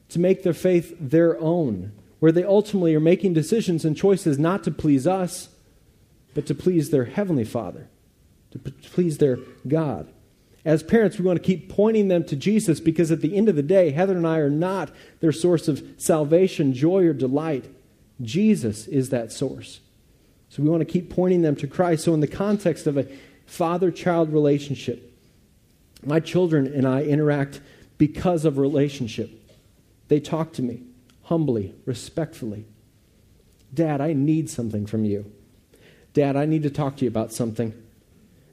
to 0.10 0.20
make 0.20 0.44
their 0.44 0.54
faith 0.54 0.96
their 1.00 1.40
own, 1.40 1.92
where 2.26 2.32
they 2.32 2.44
ultimately 2.44 2.96
are 2.96 3.00
making 3.00 3.34
decisions 3.34 3.86
and 3.86 3.96
choices 3.96 4.40
not 4.40 4.64
to 4.64 4.72
please 4.72 5.06
us, 5.06 5.50
but 6.34 6.48
to 6.48 6.56
please 6.56 6.90
their 6.90 7.06
Heavenly 7.06 7.44
Father, 7.44 7.88
to 8.50 8.58
please 8.58 9.20
their 9.20 9.38
God. 9.68 10.12
As 10.66 10.82
parents, 10.82 11.20
we 11.20 11.26
want 11.26 11.38
to 11.38 11.46
keep 11.46 11.70
pointing 11.70 12.08
them 12.08 12.24
to 12.24 12.36
Jesus 12.36 12.80
because 12.80 13.12
at 13.12 13.22
the 13.22 13.38
end 13.38 13.48
of 13.48 13.56
the 13.56 13.62
day, 13.62 13.92
Heather 13.92 14.18
and 14.18 14.26
I 14.26 14.40
are 14.40 14.50
not 14.50 14.90
their 15.20 15.32
source 15.32 15.68
of 15.68 15.88
salvation, 15.98 16.74
joy, 16.74 17.06
or 17.06 17.14
delight. 17.14 17.66
Jesus 18.20 18.88
is 18.88 19.10
that 19.10 19.32
source. 19.32 19.82
So 20.50 20.64
we 20.64 20.70
want 20.70 20.82
to 20.82 20.92
keep 20.92 21.12
pointing 21.12 21.44
them 21.44 21.56
to 21.58 21.68
Christ. 21.68 22.06
So, 22.06 22.16
in 22.16 22.22
the 22.22 22.28
context 22.28 22.88
of 22.88 22.98
a 22.98 23.08
father 23.46 23.92
child 23.92 24.34
relationship, 24.34 25.16
my 26.04 26.20
children 26.20 26.66
and 26.66 26.88
I 26.88 27.04
interact 27.04 27.62
because 28.00 28.46
of 28.46 28.58
relationship. 28.58 29.30
They 30.08 30.20
talk 30.20 30.54
to 30.54 30.64
me 30.64 30.85
humbly, 31.26 31.76
respectfully. 31.86 32.66
Dad, 33.74 34.02
I 34.02 34.14
need 34.14 34.50
something 34.50 34.86
from 34.86 35.06
you. 35.06 35.32
Dad, 36.14 36.36
I 36.36 36.46
need 36.46 36.64
to 36.64 36.70
talk 36.70 36.96
to 36.98 37.06
you 37.06 37.10
about 37.10 37.34
something. 37.34 37.74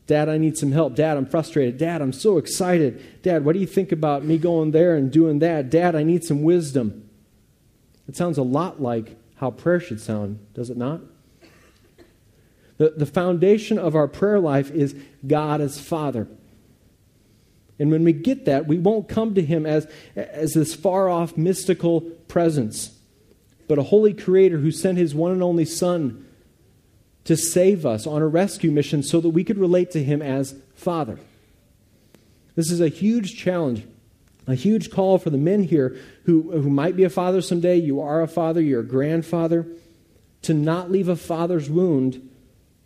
Dad, 0.07 0.29
I 0.29 0.37
need 0.37 0.59
some 0.59 0.73
help. 0.73 0.97
Dad, 0.97 1.17
I'm 1.17 1.27
frustrated. 1.27 1.79
Dad, 1.79 2.03
I'm 2.03 2.13
so 2.13 2.39
excited. 2.39 3.23
Dad, 3.23 3.45
what 3.45 3.53
do 3.53 3.61
you 3.61 3.67
think 3.67 3.93
about 3.93 4.25
me 4.25 4.37
going 4.37 4.73
there 4.73 4.97
and 4.97 5.13
doing 5.13 5.39
that? 5.39 5.71
Dad, 5.71 5.95
I 5.95 6.03
need 6.03 6.25
some 6.25 6.43
wisdom. 6.43 7.09
It 8.09 8.17
sounds 8.17 8.37
a 8.37 8.43
lot 8.43 8.83
like 8.83 9.17
how 9.37 9.51
prayer 9.51 9.79
should 9.79 10.01
sound, 10.01 10.39
does 10.55 10.71
it 10.71 10.77
not? 10.77 11.01
The, 12.79 12.91
the 12.91 13.07
foundation 13.07 13.79
of 13.79 13.95
our 13.95 14.09
prayer 14.09 14.41
life 14.41 14.71
is 14.71 14.97
God 15.27 15.61
as 15.61 15.81
Father. 15.81 16.27
And 17.83 17.91
when 17.91 18.05
we 18.05 18.13
get 18.13 18.45
that, 18.45 18.69
we 18.69 18.79
won't 18.79 19.09
come 19.09 19.35
to 19.35 19.43
Him 19.43 19.67
as, 19.67 19.89
as 20.15 20.53
this 20.53 20.73
far 20.73 21.09
off 21.09 21.37
mystical 21.37 22.03
presence, 22.29 22.97
but 23.67 23.77
a 23.77 23.83
holy 23.83 24.15
Creator 24.15 24.59
who 24.59 24.71
sent 24.71 24.99
His 24.99 25.17
one 25.17 25.33
and 25.33 25.43
only 25.43 25.65
Son 25.65 26.25
to 27.25 27.37
save 27.37 27.85
us 27.85 28.07
on 28.07 28.23
a 28.23 28.29
rescue 28.29 28.71
mission 28.71 29.03
so 29.03 29.21
that 29.21 29.31
we 29.31 29.43
could 29.43 29.59
relate 29.59 29.91
to 29.91 30.05
Him 30.05 30.23
as 30.23 30.55
Father. 30.77 31.19
This 32.55 32.71
is 32.71 32.81
a 32.81 32.87
huge 32.87 33.37
challenge 33.37 33.85
a 34.47 34.55
huge 34.55 34.91
call 34.91 35.19
for 35.19 35.31
the 35.31 35.39
men 35.39 35.65
here 35.65 35.97
who, 36.25 36.51
who 36.53 36.69
might 36.69 36.97
be 36.97 37.05
a 37.05 37.11
father 37.11 37.41
someday. 37.41 37.77
You 37.77 38.01
are 38.01 38.23
a 38.23 38.29
father, 38.29 38.61
you're 38.61 38.81
a 38.81 38.85
grandfather, 38.85 39.67
to 40.43 40.53
not 40.53 40.91
leave 40.91 41.09
a 41.09 41.15
father's 41.15 41.71
wound 41.71 42.29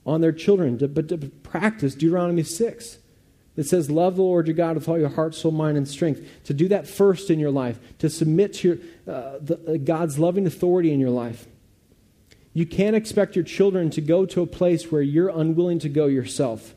on 0.05 0.21
their 0.21 0.33
children, 0.33 0.77
to, 0.79 0.89
but 0.89 1.09
to 1.09 1.17
practice 1.17 1.95
Deuteronomy 1.95 2.43
6 2.43 2.99
that 3.57 3.65
says, 3.65 3.91
Love 3.91 4.17
the 4.17 4.23
Lord 4.23 4.47
your 4.47 4.55
God 4.55 4.77
with 4.77 4.89
all 4.89 4.99
your 4.99 5.09
heart, 5.09 5.35
soul, 5.35 5.51
mind, 5.51 5.77
and 5.77 5.89
strength. 5.89 6.45
To 6.45 6.55
do 6.55 6.69
that 6.69 6.87
first 6.87 7.31
in 7.31 7.41
your 7.41 7.51
life, 7.51 7.79
to 7.99 8.09
submit 8.09 8.55
to 8.55 8.69
your, 8.69 9.15
uh, 9.15 9.39
the, 9.41 9.75
uh, 9.75 9.77
God's 9.79 10.19
loving 10.19 10.47
authority 10.47 10.93
in 10.93 11.01
your 11.01 11.11
life. 11.11 11.47
You 12.53 12.65
can't 12.65 12.97
expect 12.97 13.35
your 13.35 13.45
children 13.45 13.91
to 13.91 14.01
go 14.01 14.25
to 14.27 14.41
a 14.41 14.47
place 14.47 14.91
where 14.91 15.03
you're 15.03 15.29
unwilling 15.29 15.79
to 15.81 15.89
go 15.89 16.07
yourself. 16.07 16.75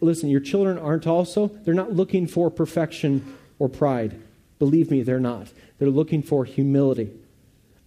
Listen, 0.00 0.28
your 0.28 0.40
children 0.40 0.78
aren't 0.78 1.06
also, 1.06 1.48
they're 1.48 1.74
not 1.74 1.92
looking 1.92 2.26
for 2.26 2.50
perfection 2.50 3.36
or 3.58 3.68
pride. 3.68 4.20
Believe 4.58 4.90
me, 4.90 5.02
they're 5.02 5.20
not. 5.20 5.48
They're 5.78 5.88
looking 5.88 6.22
for 6.22 6.44
humility, 6.44 7.10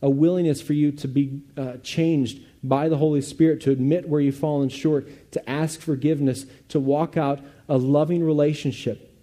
a 0.01 0.09
willingness 0.09 0.61
for 0.61 0.73
you 0.73 0.91
to 0.93 1.07
be 1.07 1.41
uh, 1.55 1.77
changed 1.83 2.41
by 2.67 2.89
the 2.89 2.97
Holy 2.97 3.21
Spirit, 3.21 3.62
to 3.62 3.71
admit 3.71 4.10
where 4.10 4.21
you've 4.21 4.36
fallen 4.36 4.69
short, 4.69 5.32
to 5.32 5.49
ask 5.49 5.80
forgiveness, 5.80 6.45
to 6.69 6.80
walk 6.80 7.17
out 7.17 7.39
a 7.69 7.77
loving 7.77 8.23
relationship. 8.23 9.13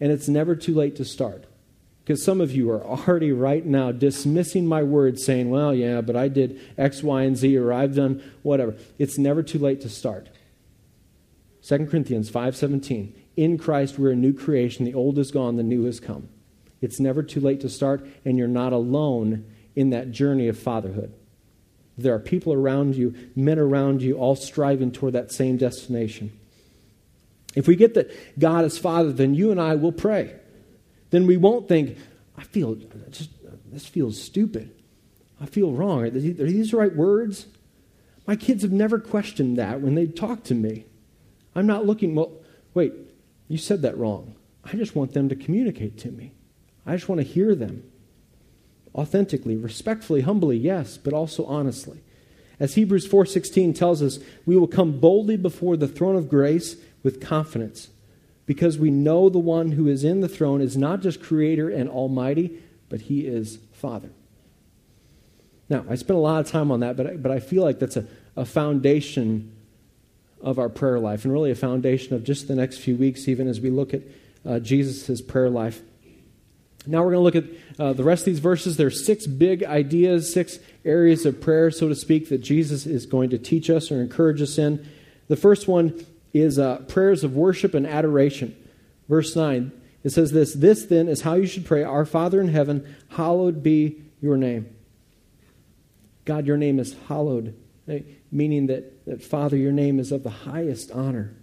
And 0.00 0.12
it's 0.12 0.28
never 0.28 0.54
too 0.54 0.74
late 0.74 0.96
to 0.96 1.04
start. 1.04 1.46
Because 2.04 2.22
some 2.22 2.40
of 2.40 2.52
you 2.52 2.70
are 2.70 2.84
already 2.84 3.32
right 3.32 3.66
now 3.66 3.90
dismissing 3.90 4.66
my 4.66 4.82
words, 4.82 5.24
saying, 5.24 5.50
well, 5.50 5.74
yeah, 5.74 6.00
but 6.00 6.14
I 6.14 6.28
did 6.28 6.60
X, 6.78 7.02
Y, 7.02 7.22
and 7.22 7.36
Z, 7.36 7.56
or 7.56 7.72
I've 7.72 7.96
done 7.96 8.22
whatever. 8.42 8.76
It's 8.98 9.18
never 9.18 9.42
too 9.42 9.58
late 9.58 9.80
to 9.80 9.88
start. 9.88 10.28
2 11.66 11.86
Corinthians 11.86 12.30
5:17 12.30 13.12
In 13.36 13.58
Christ 13.58 13.98
we're 13.98 14.12
a 14.12 14.16
new 14.16 14.32
creation 14.32 14.84
the 14.84 14.94
old 14.94 15.18
is 15.18 15.32
gone 15.32 15.56
the 15.56 15.64
new 15.64 15.84
has 15.84 15.98
come. 15.98 16.28
It's 16.80 17.00
never 17.00 17.24
too 17.24 17.40
late 17.40 17.60
to 17.62 17.68
start 17.68 18.06
and 18.24 18.38
you're 18.38 18.46
not 18.46 18.72
alone 18.72 19.44
in 19.74 19.90
that 19.90 20.12
journey 20.12 20.46
of 20.46 20.56
fatherhood. 20.56 21.12
There 21.98 22.14
are 22.14 22.18
people 22.18 22.52
around 22.52 22.94
you, 22.94 23.14
men 23.34 23.58
around 23.58 24.02
you 24.02 24.16
all 24.16 24.36
striving 24.36 24.92
toward 24.92 25.14
that 25.14 25.32
same 25.32 25.56
destination. 25.56 26.38
If 27.54 27.66
we 27.66 27.74
get 27.74 27.94
that 27.94 28.10
God 28.38 28.64
is 28.64 28.76
father 28.76 29.12
then 29.12 29.34
you 29.34 29.50
and 29.50 29.60
I 29.60 29.76
will 29.76 29.92
pray. 29.92 30.34
Then 31.10 31.26
we 31.26 31.36
won't 31.36 31.68
think 31.68 31.96
I 32.36 32.42
feel 32.42 32.76
just 33.10 33.30
this 33.72 33.86
feels 33.86 34.20
stupid. 34.20 34.72
I 35.40 35.46
feel 35.46 35.72
wrong. 35.72 36.04
Are 36.04 36.10
these 36.10 36.70
the 36.70 36.76
right 36.76 36.94
words? 36.94 37.46
My 38.26 38.36
kids 38.36 38.62
have 38.62 38.72
never 38.72 38.98
questioned 38.98 39.58
that 39.58 39.80
when 39.80 39.94
they 39.94 40.06
talk 40.06 40.44
to 40.44 40.54
me. 40.54 40.86
I'm 41.54 41.66
not 41.66 41.86
looking, 41.86 42.14
well, 42.14 42.32
wait, 42.74 42.92
you 43.48 43.56
said 43.58 43.82
that 43.82 43.96
wrong. 43.96 44.34
I 44.64 44.76
just 44.76 44.96
want 44.96 45.12
them 45.12 45.28
to 45.28 45.36
communicate 45.36 45.98
to 45.98 46.10
me. 46.10 46.32
I 46.84 46.96
just 46.96 47.08
want 47.08 47.20
to 47.20 47.26
hear 47.26 47.54
them 47.54 47.84
authentically, 48.96 49.56
respectfully, 49.56 50.22
humbly, 50.22 50.56
yes, 50.56 50.96
but 50.96 51.12
also 51.12 51.44
honestly. 51.44 52.00
As 52.58 52.74
Hebrews 52.74 53.06
4:16 53.06 53.74
tells 53.74 54.02
us, 54.02 54.18
we 54.46 54.56
will 54.56 54.66
come 54.66 54.98
boldly 54.98 55.36
before 55.36 55.76
the 55.76 55.88
throne 55.88 56.16
of 56.16 56.28
grace 56.28 56.76
with 57.02 57.20
confidence, 57.20 57.90
because 58.46 58.78
we 58.78 58.90
know 58.90 59.28
the 59.28 59.38
one 59.38 59.72
who 59.72 59.86
is 59.88 60.04
in 60.04 60.20
the 60.20 60.28
throne 60.28 60.60
is 60.60 60.76
not 60.76 61.02
just 61.02 61.22
creator 61.22 61.68
and 61.68 61.88
almighty, 61.88 62.58
but 62.88 63.02
he 63.02 63.26
is 63.26 63.58
Father. 63.72 64.10
Now, 65.68 65.84
I 65.90 65.96
spent 65.96 66.16
a 66.16 66.20
lot 66.20 66.40
of 66.40 66.50
time 66.50 66.70
on 66.70 66.80
that, 66.80 66.96
but 66.96 67.06
I, 67.06 67.16
but 67.16 67.32
I 67.32 67.40
feel 67.40 67.62
like 67.62 67.78
that's 67.78 67.96
a, 67.96 68.06
a 68.36 68.44
foundation 68.44 69.52
of 70.40 70.58
our 70.58 70.68
prayer 70.68 70.98
life 70.98 71.24
and 71.24 71.32
really 71.32 71.50
a 71.50 71.56
foundation 71.56 72.14
of 72.14 72.22
just 72.22 72.46
the 72.46 72.54
next 72.54 72.78
few 72.78 72.96
weeks, 72.96 73.26
even 73.26 73.48
as 73.48 73.60
we 73.60 73.70
look 73.70 73.92
at 73.92 74.02
uh, 74.44 74.58
Jesus' 74.60 75.20
prayer 75.20 75.50
life. 75.50 75.82
Now 76.86 77.04
we're 77.04 77.12
going 77.12 77.32
to 77.32 77.38
look 77.38 77.50
at 77.50 77.80
uh, 77.80 77.92
the 77.92 78.04
rest 78.04 78.22
of 78.22 78.26
these 78.26 78.38
verses. 78.38 78.76
There's 78.76 79.04
six 79.04 79.26
big 79.26 79.64
ideas, 79.64 80.32
six 80.32 80.58
areas 80.84 81.26
of 81.26 81.40
prayer, 81.40 81.70
so 81.70 81.88
to 81.88 81.94
speak, 81.94 82.28
that 82.28 82.38
Jesus 82.38 82.86
is 82.86 83.06
going 83.06 83.30
to 83.30 83.38
teach 83.38 83.68
us 83.70 83.90
or 83.90 84.00
encourage 84.00 84.40
us 84.40 84.58
in. 84.58 84.86
The 85.28 85.36
first 85.36 85.68
one 85.68 86.06
is 86.32 86.58
uh, 86.58 86.78
prayers 86.88 87.24
of 87.24 87.34
worship 87.34 87.74
and 87.74 87.86
adoration. 87.86 88.56
Verse 89.08 89.34
9, 89.34 89.72
it 90.04 90.10
says 90.10 90.32
this 90.32 90.54
This 90.54 90.84
then 90.84 91.08
is 91.08 91.22
how 91.22 91.34
you 91.34 91.46
should 91.46 91.64
pray 91.64 91.82
Our 91.82 92.04
Father 92.04 92.40
in 92.40 92.48
heaven, 92.48 92.96
hallowed 93.10 93.62
be 93.62 94.02
your 94.20 94.36
name. 94.36 94.74
God, 96.24 96.46
your 96.46 96.56
name 96.56 96.78
is 96.78 96.96
hallowed 97.08 97.54
meaning 98.30 98.66
that, 98.66 99.04
that, 99.06 99.22
Father, 99.22 99.56
your 99.56 99.72
name 99.72 99.98
is 99.98 100.12
of 100.12 100.22
the 100.22 100.30
highest 100.30 100.90
honor. 100.90 101.34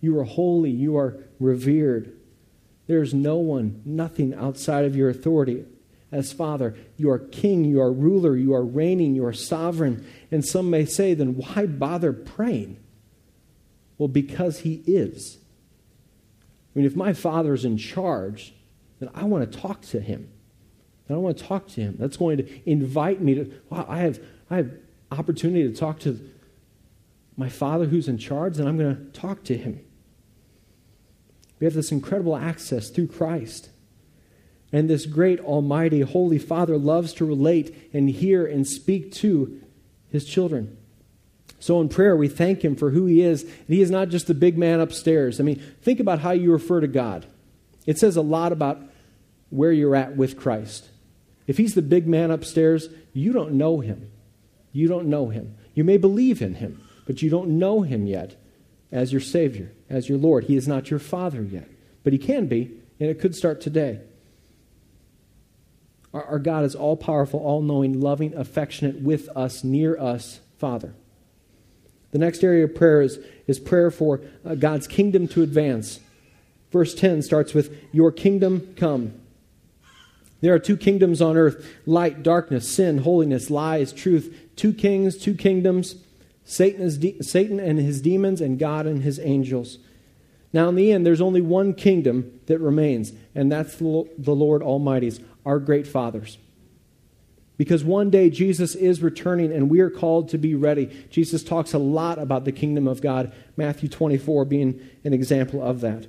You 0.00 0.18
are 0.18 0.24
holy, 0.24 0.70
you 0.70 0.96
are 0.96 1.18
revered. 1.40 2.17
There 2.88 3.02
is 3.02 3.14
no 3.14 3.36
one, 3.36 3.80
nothing 3.84 4.34
outside 4.34 4.84
of 4.84 4.96
your 4.96 5.08
authority. 5.08 5.64
As 6.10 6.32
Father, 6.32 6.74
you 6.96 7.10
are 7.10 7.18
king, 7.18 7.64
you 7.64 7.80
are 7.80 7.92
ruler, 7.92 8.36
you 8.36 8.54
are 8.54 8.64
reigning, 8.64 9.14
you 9.14 9.24
are 9.24 9.32
sovereign. 9.32 10.04
And 10.32 10.44
some 10.44 10.70
may 10.70 10.84
say, 10.84 11.14
then 11.14 11.36
why 11.36 11.66
bother 11.66 12.12
praying? 12.12 12.78
Well, 13.98 14.08
because 14.08 14.60
He 14.60 14.82
is. 14.86 15.38
I 16.74 16.78
mean, 16.78 16.86
if 16.86 16.96
my 16.96 17.12
Father 17.12 17.54
is 17.54 17.64
in 17.64 17.76
charge, 17.76 18.54
then 18.98 19.10
I 19.14 19.24
want 19.24 19.52
to 19.52 19.58
talk 19.58 19.82
to 19.82 20.00
Him. 20.00 20.30
I 21.10 21.14
want 21.14 21.38
to 21.38 21.44
talk 21.44 21.68
to 21.68 21.80
Him. 21.80 21.96
That's 21.98 22.16
going 22.16 22.38
to 22.38 22.70
invite 22.70 23.20
me 23.20 23.34
to, 23.36 23.52
wow, 23.70 23.86
I 23.88 24.00
have, 24.00 24.18
I 24.50 24.56
have 24.56 24.72
opportunity 25.10 25.70
to 25.70 25.74
talk 25.74 26.00
to 26.00 26.18
my 27.38 27.48
Father 27.48 27.86
who's 27.86 28.08
in 28.08 28.18
charge, 28.18 28.58
and 28.58 28.68
I'm 28.68 28.76
going 28.76 28.96
to 28.96 29.18
talk 29.18 29.44
to 29.44 29.56
him. 29.56 29.80
We 31.60 31.64
have 31.64 31.74
this 31.74 31.92
incredible 31.92 32.36
access 32.36 32.90
through 32.90 33.08
Christ. 33.08 33.70
And 34.72 34.88
this 34.88 35.06
great, 35.06 35.40
almighty, 35.40 36.02
holy 36.02 36.38
Father 36.38 36.76
loves 36.76 37.12
to 37.14 37.24
relate 37.24 37.90
and 37.92 38.08
hear 38.10 38.44
and 38.46 38.66
speak 38.66 39.12
to 39.14 39.60
his 40.10 40.24
children. 40.24 40.76
So 41.58 41.80
in 41.80 41.88
prayer, 41.88 42.16
we 42.16 42.28
thank 42.28 42.64
him 42.64 42.76
for 42.76 42.90
who 42.90 43.06
he 43.06 43.22
is. 43.22 43.42
And 43.42 43.68
he 43.68 43.80
is 43.80 43.90
not 43.90 44.10
just 44.10 44.26
the 44.26 44.34
big 44.34 44.58
man 44.58 44.80
upstairs. 44.80 45.40
I 45.40 45.42
mean, 45.42 45.62
think 45.82 46.00
about 46.00 46.20
how 46.20 46.30
you 46.32 46.52
refer 46.52 46.80
to 46.80 46.86
God. 46.86 47.26
It 47.86 47.98
says 47.98 48.16
a 48.16 48.22
lot 48.22 48.52
about 48.52 48.80
where 49.50 49.72
you're 49.72 49.96
at 49.96 50.16
with 50.16 50.36
Christ. 50.36 50.88
If 51.46 51.56
he's 51.56 51.74
the 51.74 51.82
big 51.82 52.06
man 52.06 52.30
upstairs, 52.30 52.88
you 53.14 53.32
don't 53.32 53.52
know 53.52 53.80
him. 53.80 54.10
You 54.72 54.86
don't 54.86 55.08
know 55.08 55.30
him. 55.30 55.56
You 55.74 55.82
may 55.82 55.96
believe 55.96 56.42
in 56.42 56.56
him, 56.56 56.82
but 57.06 57.22
you 57.22 57.30
don't 57.30 57.58
know 57.58 57.80
him 57.80 58.06
yet 58.06 58.36
as 58.90 59.12
your 59.12 59.20
Savior, 59.20 59.72
as 59.88 60.08
your 60.08 60.18
Lord. 60.18 60.44
He 60.44 60.56
is 60.56 60.68
not 60.68 60.90
your 60.90 60.98
Father 60.98 61.42
yet, 61.42 61.68
but 62.04 62.12
he 62.12 62.18
can 62.18 62.46
be, 62.46 62.70
and 63.00 63.08
it 63.10 63.20
could 63.20 63.34
start 63.34 63.60
today. 63.60 64.00
Our, 66.14 66.24
our 66.24 66.38
God 66.38 66.64
is 66.64 66.74
all 66.74 66.96
powerful, 66.96 67.40
all 67.40 67.62
knowing, 67.62 68.00
loving, 68.00 68.34
affectionate, 68.34 69.00
with 69.00 69.28
us, 69.36 69.62
near 69.62 69.98
us, 69.98 70.40
Father. 70.58 70.94
The 72.10 72.18
next 72.18 72.42
area 72.42 72.64
of 72.64 72.74
prayer 72.74 73.02
is, 73.02 73.18
is 73.46 73.58
prayer 73.58 73.90
for 73.90 74.22
uh, 74.44 74.54
God's 74.54 74.86
kingdom 74.86 75.28
to 75.28 75.42
advance. 75.42 76.00
Verse 76.70 76.94
10 76.94 77.22
starts 77.22 77.54
with, 77.54 77.76
Your 77.92 78.10
kingdom 78.10 78.74
come. 78.76 79.12
There 80.40 80.54
are 80.54 80.58
two 80.58 80.76
kingdoms 80.76 81.20
on 81.20 81.36
earth 81.36 81.66
light, 81.84 82.22
darkness, 82.22 82.68
sin, 82.68 82.98
holiness, 82.98 83.50
lies, 83.50 83.92
truth. 83.92 84.34
Two 84.56 84.72
kings, 84.72 85.18
two 85.18 85.34
kingdoms. 85.34 85.96
Satan, 86.50 86.80
is 86.80 86.96
de- 86.96 87.22
Satan 87.22 87.60
and 87.60 87.78
his 87.78 88.00
demons, 88.00 88.40
and 88.40 88.58
God 88.58 88.86
and 88.86 89.02
his 89.02 89.20
angels. 89.20 89.76
Now, 90.50 90.70
in 90.70 90.76
the 90.76 90.90
end, 90.92 91.04
there's 91.04 91.20
only 91.20 91.42
one 91.42 91.74
kingdom 91.74 92.40
that 92.46 92.58
remains, 92.58 93.12
and 93.34 93.52
that's 93.52 93.76
the, 93.76 94.08
the 94.16 94.34
Lord 94.34 94.62
Almighty's, 94.62 95.20
our 95.44 95.58
great 95.58 95.86
fathers. 95.86 96.38
Because 97.58 97.84
one 97.84 98.08
day 98.08 98.30
Jesus 98.30 98.74
is 98.74 99.02
returning 99.02 99.52
and 99.52 99.68
we 99.68 99.80
are 99.80 99.90
called 99.90 100.30
to 100.30 100.38
be 100.38 100.54
ready. 100.54 100.86
Jesus 101.10 101.44
talks 101.44 101.74
a 101.74 101.78
lot 101.78 102.18
about 102.18 102.46
the 102.46 102.52
kingdom 102.52 102.88
of 102.88 103.02
God, 103.02 103.30
Matthew 103.58 103.90
24 103.90 104.46
being 104.46 104.80
an 105.04 105.12
example 105.12 105.62
of 105.62 105.82
that. 105.82 106.06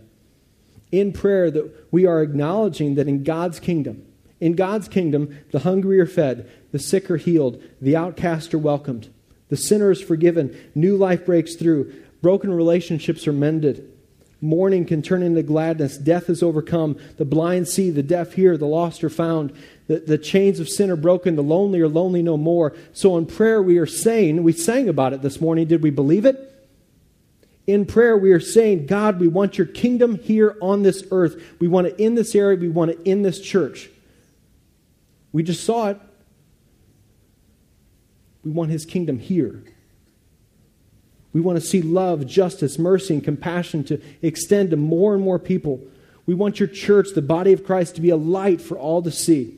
In 0.90 1.12
prayer, 1.12 1.52
that 1.52 1.88
we 1.92 2.06
are 2.06 2.22
acknowledging 2.22 2.96
that 2.96 3.10
in 3.10 3.24
God's 3.24 3.60
kingdom, 3.60 4.06
in 4.40 4.54
God's 4.54 4.88
kingdom, 4.88 5.38
the 5.52 5.60
hungry 5.60 6.00
are 6.00 6.06
fed, 6.06 6.50
the 6.72 6.80
sick 6.80 7.12
are 7.12 7.18
healed, 7.18 7.62
the 7.82 7.98
outcast 7.98 8.54
are 8.54 8.60
welcomed, 8.60 9.12
the 9.50 9.58
sinner 9.58 9.92
is 9.92 10.02
forgiven, 10.02 10.56
new 10.76 10.96
life 10.96 11.26
breaks 11.26 11.56
through, 11.56 11.94
broken 12.22 12.54
relationships 12.54 13.28
are 13.28 13.34
mended, 13.34 13.92
mourning 14.42 14.86
can 14.86 15.02
turn 15.02 15.22
into 15.22 15.44
gladness, 15.44 15.98
death 15.98 16.30
is 16.30 16.42
overcome, 16.42 16.98
the 17.18 17.26
blind 17.26 17.68
see, 17.68 17.90
the 17.90 18.04
deaf 18.04 18.34
hear, 18.34 18.58
the 18.58 18.66
lost 18.66 19.04
are 19.04 19.10
found, 19.10 19.54
the, 19.88 20.00
the 20.00 20.18
chains 20.18 20.60
of 20.60 20.70
sin 20.70 20.90
are 20.90 20.96
broken, 20.96 21.36
the 21.36 21.44
lonely 21.44 21.82
are 21.82 21.88
lonely 21.88 22.22
no 22.22 22.38
more. 22.38 22.76
So 22.94 23.18
in 23.18 23.26
prayer, 23.26 23.62
we 23.62 23.78
are 23.78 23.86
saying, 23.86 24.44
we 24.44 24.54
sang 24.54 24.88
about 24.88 25.14
it 25.14 25.22
this 25.22 25.42
morning, 25.42 25.68
did 25.68 25.84
we 25.84 25.90
believe 25.90 26.26
it? 26.26 26.50
in 27.70 27.86
prayer, 27.86 28.18
we 28.18 28.32
are 28.32 28.40
saying, 28.40 28.88
God, 28.88 29.20
we 29.20 29.28
want 29.28 29.60
your 29.60 29.68
kingdom 29.68 30.18
here 30.18 30.58
on 30.60 30.82
this 30.82 31.04
earth. 31.12 31.40
We 31.60 31.68
want 31.68 31.86
it 31.86 32.00
in 32.00 32.16
this 32.16 32.34
area. 32.34 32.58
We 32.58 32.68
want 32.68 32.90
it 32.90 33.00
in 33.06 33.22
this 33.22 33.40
church. 33.40 33.92
We 35.32 35.44
just 35.44 35.64
saw 35.64 35.90
it. 35.90 36.00
We 38.44 38.52
want 38.52 38.72
his 38.72 38.86
kingdom 38.86 39.20
here. 39.20 39.64
We 41.34 41.42
want 41.42 41.60
to 41.60 41.66
see 41.66 41.82
love, 41.82 42.26
justice, 42.26 42.80
mercy, 42.80 43.14
and 43.16 43.24
compassion 43.24 43.84
to 43.86 44.02
extend 44.22 44.72
to 44.72 44.78
more 44.78 45.14
and 45.14 45.24
more 45.24 45.40
people. 45.40 45.80
We 46.26 46.34
want 46.34 46.60
your 46.60 46.68
church, 46.68 47.10
the 47.14 47.22
body 47.22 47.54
of 47.54 47.64
Christ, 47.64 47.96
to 47.96 48.02
be 48.02 48.10
a 48.10 48.16
light 48.16 48.62
for 48.62 48.78
all 48.78 49.02
to 49.04 49.12
see. 49.12 49.56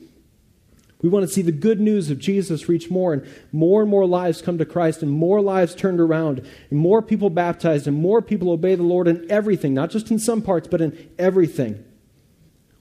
We 1.02 1.08
want 1.08 1.26
to 1.26 1.32
see 1.32 1.42
the 1.42 1.50
good 1.50 1.80
news 1.80 2.10
of 2.10 2.18
Jesus 2.18 2.68
reach 2.68 2.88
more, 2.88 3.12
and 3.12 3.26
more 3.50 3.82
and 3.82 3.90
more 3.90 4.06
lives 4.06 4.40
come 4.40 4.58
to 4.58 4.64
Christ, 4.64 5.02
and 5.02 5.10
more 5.10 5.40
lives 5.40 5.74
turned 5.74 5.98
around, 5.98 6.46
and 6.70 6.78
more 6.78 7.02
people 7.02 7.28
baptized, 7.28 7.88
and 7.88 7.96
more 7.96 8.22
people 8.22 8.50
obey 8.50 8.76
the 8.76 8.84
Lord 8.84 9.08
in 9.08 9.28
everything, 9.28 9.74
not 9.74 9.90
just 9.90 10.12
in 10.12 10.20
some 10.20 10.42
parts, 10.42 10.68
but 10.68 10.80
in 10.80 11.10
everything. 11.18 11.84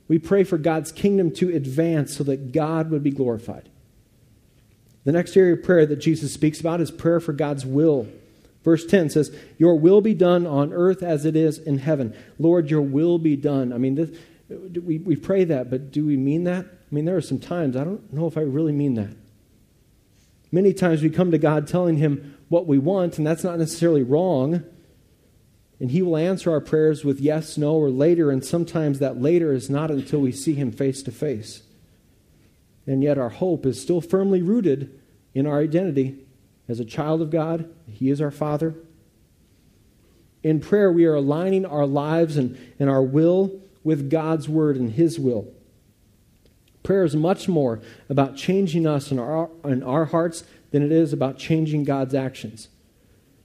We 0.08 0.20
pray 0.20 0.44
for 0.44 0.60
God's 0.60 0.92
kingdom 0.92 1.32
to 1.36 1.56
advance 1.56 2.16
so 2.16 2.24
that 2.26 2.52
God 2.52 2.92
would 2.92 3.02
be 3.02 3.12
glorified. 3.12 3.70
The 5.04 5.12
next 5.12 5.36
area 5.36 5.54
of 5.54 5.64
prayer 5.64 5.86
that 5.86 5.98
Jesus 5.98 6.34
speaks 6.34 6.60
about 6.60 6.82
is 6.82 6.92
prayer 6.92 7.20
for 7.20 7.34
God's 7.34 7.66
will. 7.66 8.08
Verse 8.64 8.86
10 8.86 9.10
says, 9.10 9.36
Your 9.58 9.76
will 9.76 10.02
be 10.02 10.14
done 10.14 10.46
on 10.46 10.72
earth 10.74 11.02
as 11.02 11.26
it 11.26 11.36
is 11.36 11.58
in 11.58 11.80
heaven. 11.80 12.16
Lord, 12.38 12.70
your 12.70 12.82
will 12.82 13.18
be 13.18 13.36
done. 13.36 13.74
I 13.74 13.78
mean, 13.78 13.96
this, 13.96 14.12
we, 14.50 15.00
we 15.00 15.16
pray 15.16 15.44
that, 15.46 15.70
but 15.70 15.92
do 15.92 16.06
we 16.06 16.18
mean 16.18 16.44
that? 16.44 16.66
I 16.66 16.96
mean, 16.96 17.06
there 17.06 17.18
are 17.18 17.22
some 17.22 17.40
times 17.40 17.76
I 17.76 17.84
don't 17.84 18.14
know 18.14 18.28
if 18.28 18.38
I 18.38 18.42
really 18.42 18.74
mean 18.74 18.96
that. 18.96 19.16
Many 20.52 20.74
times 20.74 21.02
we 21.02 21.10
come 21.10 21.32
to 21.32 21.38
God 21.38 21.68
telling 21.68 21.98
Him 21.98 22.38
what 22.50 22.68
we 22.68 22.78
want, 22.78 23.18
and 23.18 23.26
that's 23.26 23.44
not 23.44 23.58
necessarily 23.58 24.04
wrong. 24.04 24.64
And 25.80 25.90
He 25.90 26.02
will 26.02 26.18
answer 26.18 26.52
our 26.52 26.62
prayers 26.62 27.04
with 27.04 27.20
yes, 27.20 27.58
no, 27.58 27.74
or 27.74 27.90
later, 27.90 28.30
and 28.30 28.46
sometimes 28.46 29.00
that 29.00 29.20
later 29.20 29.54
is 29.54 29.70
not 29.70 29.90
until 29.90 30.20
we 30.20 30.32
see 30.32 30.54
Him 30.54 30.72
face 30.72 31.02
to 31.04 31.12
face. 31.12 31.64
And 32.88 33.04
yet 33.04 33.18
our 33.18 33.30
hope 33.30 33.66
is 33.66 33.82
still 33.82 34.02
firmly 34.02 34.42
rooted 34.42 35.00
in 35.34 35.46
our 35.46 35.60
identity 35.60 36.26
as 36.68 36.80
a 36.80 36.86
child 36.86 37.22
of 37.22 37.30
God. 37.30 37.74
He 37.88 38.10
is 38.10 38.22
our 38.22 38.32
Father. 38.32 38.76
In 40.44 40.60
prayer, 40.60 40.92
we 40.92 41.06
are 41.06 41.16
aligning 41.16 41.66
our 41.66 41.86
lives 41.86 42.38
and, 42.38 42.58
and 42.80 42.90
our 42.90 43.04
will 43.04 43.62
with 43.84 44.10
God's 44.10 44.50
Word 44.50 44.76
and 44.76 44.92
His 44.92 45.20
will. 45.20 45.48
Prayer 46.84 47.04
is 47.04 47.16
much 47.16 47.48
more 47.48 47.80
about 48.10 48.36
changing 48.36 48.88
us 48.88 49.12
in 49.12 49.20
our, 49.20 49.50
in 49.64 49.84
our 49.84 50.06
hearts 50.06 50.44
than 50.72 50.82
it 50.82 50.92
is 50.92 51.14
about 51.14 51.38
changing 51.38 51.84
God's 51.84 52.16
actions. 52.16 52.70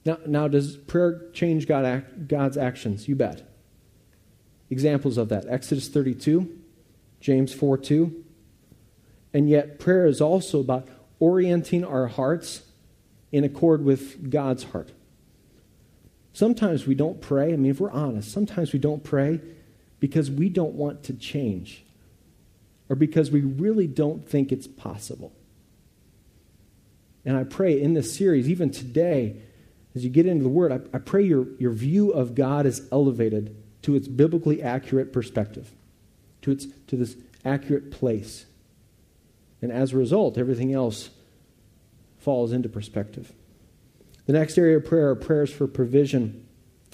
Now, 0.05 0.17
now 0.25 0.47
does 0.47 0.77
prayer 0.77 1.29
change 1.33 1.67
God, 1.67 2.27
God's 2.27 2.57
actions? 2.57 3.07
You 3.07 3.15
bet. 3.15 3.47
Examples 4.69 5.17
of 5.17 5.29
that 5.29 5.45
Exodus 5.47 5.87
32, 5.87 6.57
James 7.19 7.53
4 7.53 7.77
2. 7.77 8.23
And 9.37 9.47
yet, 9.47 9.77
prayer 9.77 10.07
is 10.07 10.19
also 10.19 10.59
about 10.59 10.87
orienting 11.19 11.85
our 11.85 12.07
hearts 12.07 12.63
in 13.31 13.43
accord 13.43 13.85
with 13.85 14.31
God's 14.31 14.63
heart. 14.63 14.93
Sometimes 16.33 16.87
we 16.87 16.95
don't 16.95 17.21
pray. 17.21 17.53
I 17.53 17.55
mean, 17.55 17.69
if 17.69 17.79
we're 17.79 17.91
honest, 17.91 18.31
sometimes 18.31 18.73
we 18.73 18.79
don't 18.79 19.03
pray 19.03 19.39
because 19.99 20.31
we 20.31 20.49
don't 20.49 20.73
want 20.73 21.03
to 21.03 21.13
change 21.13 21.85
or 22.89 22.95
because 22.95 23.29
we 23.29 23.41
really 23.41 23.85
don't 23.85 24.27
think 24.27 24.51
it's 24.51 24.65
possible. 24.65 25.31
And 27.23 27.37
I 27.37 27.43
pray 27.43 27.79
in 27.79 27.93
this 27.93 28.15
series, 28.15 28.49
even 28.49 28.71
today, 28.71 29.35
as 29.93 30.03
you 30.03 30.09
get 30.09 30.25
into 30.25 30.41
the 30.41 30.49
Word, 30.49 30.71
I, 30.71 30.79
I 30.95 30.99
pray 30.99 31.21
your, 31.21 31.45
your 31.59 31.73
view 31.73 32.09
of 32.09 32.33
God 32.33 32.65
is 32.65 32.87
elevated 32.91 33.55
to 33.83 33.93
its 33.93 34.07
biblically 34.07 34.63
accurate 34.63 35.13
perspective, 35.13 35.69
to, 36.41 36.49
its, 36.49 36.65
to 36.87 36.95
this 36.95 37.15
accurate 37.45 37.91
place. 37.91 38.46
And 39.61 39.71
as 39.71 39.93
a 39.93 39.97
result, 39.97 40.37
everything 40.37 40.73
else 40.73 41.09
falls 42.19 42.51
into 42.51 42.69
perspective. 42.69 43.31
The 44.25 44.33
next 44.33 44.57
area 44.57 44.77
of 44.77 44.85
prayer 44.85 45.09
are 45.09 45.15
prayers 45.15 45.51
for 45.51 45.67
provision. 45.67 46.45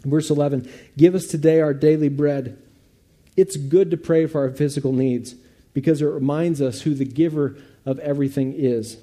Verse 0.06 0.30
11 0.30 0.70
Give 0.98 1.16
us 1.16 1.26
today 1.26 1.62
our 1.62 1.74
daily 1.74 2.10
bread. 2.10 2.62
It's 3.36 3.58
good 3.58 3.92
to 3.92 3.98
pray 3.98 4.28
for 4.28 4.42
our 4.42 4.52
physical 4.52 4.94
needs 4.94 5.36
because 5.74 6.02
it 6.02 6.06
reminds 6.06 6.62
us 6.62 6.82
who 6.82 6.94
the 6.94 7.06
giver 7.06 7.58
of 7.86 7.98
everything 8.00 8.54
is. 8.54 8.98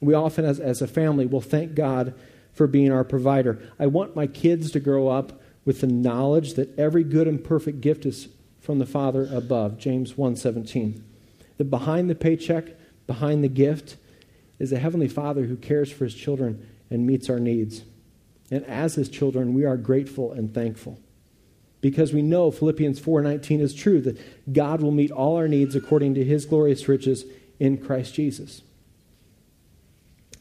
We 0.00 0.14
often, 0.14 0.44
as, 0.44 0.60
as 0.60 0.82
a 0.82 0.86
family, 0.86 1.26
will 1.26 1.40
thank 1.40 1.74
God 1.74 2.14
for 2.52 2.66
being 2.66 2.92
our 2.92 3.04
provider. 3.04 3.58
I 3.78 3.86
want 3.86 4.14
my 4.14 4.26
kids 4.26 4.70
to 4.72 4.80
grow 4.80 5.08
up 5.08 5.40
with 5.64 5.80
the 5.80 5.86
knowledge 5.86 6.54
that 6.54 6.78
every 6.78 7.04
good 7.04 7.26
and 7.26 7.42
perfect 7.42 7.80
gift 7.80 8.04
is 8.04 8.28
from 8.60 8.78
the 8.78 8.86
Father 8.86 9.28
above, 9.32 9.78
James 9.78 10.14
1:17. 10.14 11.02
That 11.58 11.70
behind 11.70 12.08
the 12.08 12.14
paycheck, 12.14 12.64
behind 13.06 13.44
the 13.44 13.48
gift, 13.48 13.96
is 14.58 14.72
a 14.72 14.78
heavenly 14.78 15.08
Father 15.08 15.44
who 15.44 15.56
cares 15.56 15.92
for 15.92 16.04
his 16.04 16.14
children 16.14 16.66
and 16.90 17.06
meets 17.06 17.28
our 17.28 17.38
needs. 17.38 17.82
And 18.50 18.64
as 18.64 18.94
his 18.94 19.08
children, 19.08 19.54
we 19.54 19.64
are 19.64 19.76
grateful 19.76 20.32
and 20.32 20.52
thankful. 20.52 20.98
Because 21.80 22.12
we 22.12 22.22
know 22.22 22.50
Philippians 22.50 22.98
4:19 22.98 23.60
is 23.60 23.74
true 23.74 24.00
that 24.00 24.18
God 24.52 24.82
will 24.82 24.90
meet 24.90 25.10
all 25.10 25.36
our 25.36 25.46
needs 25.46 25.76
according 25.76 26.14
to 26.14 26.24
his 26.24 26.46
glorious 26.46 26.88
riches 26.88 27.24
in 27.60 27.76
Christ 27.76 28.14
Jesus. 28.14 28.62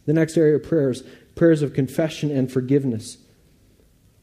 The 0.06 0.14
next 0.14 0.38
area 0.38 0.56
of 0.56 0.64
prayers 0.64 1.04
prayers 1.36 1.62
of 1.62 1.74
confession 1.74 2.32
and 2.32 2.52
forgiveness. 2.52 3.18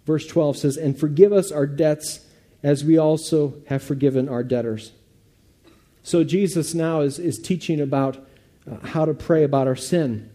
Verse 0.04 0.26
12 0.26 0.58
says, 0.58 0.76
And 0.76 0.98
forgive 0.98 1.32
us 1.32 1.50
our 1.50 1.66
debts 1.66 2.20
as 2.62 2.84
we 2.84 2.98
also 2.98 3.54
have 3.68 3.82
forgiven 3.82 4.28
our 4.28 4.42
debtors. 4.42 4.92
So 6.04 6.22
Jesus 6.22 6.74
now 6.74 7.00
is, 7.00 7.18
is 7.18 7.38
teaching 7.38 7.80
about 7.80 8.18
uh, 8.70 8.86
how 8.86 9.06
to 9.06 9.14
pray 9.14 9.42
about 9.42 9.66
our 9.66 9.74
sin. 9.74 10.30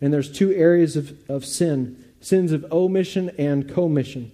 And 0.00 0.12
there's 0.12 0.30
two 0.30 0.52
areas 0.52 0.96
of, 0.96 1.18
of 1.30 1.46
sin 1.46 2.04
sins 2.20 2.50
of 2.50 2.66
omission 2.72 3.30
and 3.38 3.72
commission. 3.72 4.32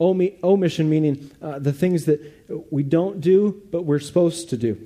Omission 0.00 0.88
meaning 0.88 1.30
uh, 1.42 1.58
the 1.58 1.74
things 1.74 2.06
that 2.06 2.72
we 2.72 2.82
don't 2.82 3.20
do, 3.20 3.62
but 3.70 3.82
we're 3.82 3.98
supposed 3.98 4.48
to 4.48 4.56
do. 4.56 4.80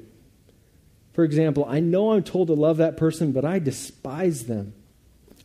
For 1.12 1.22
example, 1.22 1.64
I 1.68 1.78
know 1.78 2.10
I'm 2.10 2.24
told 2.24 2.48
to 2.48 2.54
love 2.54 2.78
that 2.78 2.96
person, 2.96 3.30
but 3.30 3.44
I 3.44 3.60
despise 3.60 4.46
them. 4.46 4.74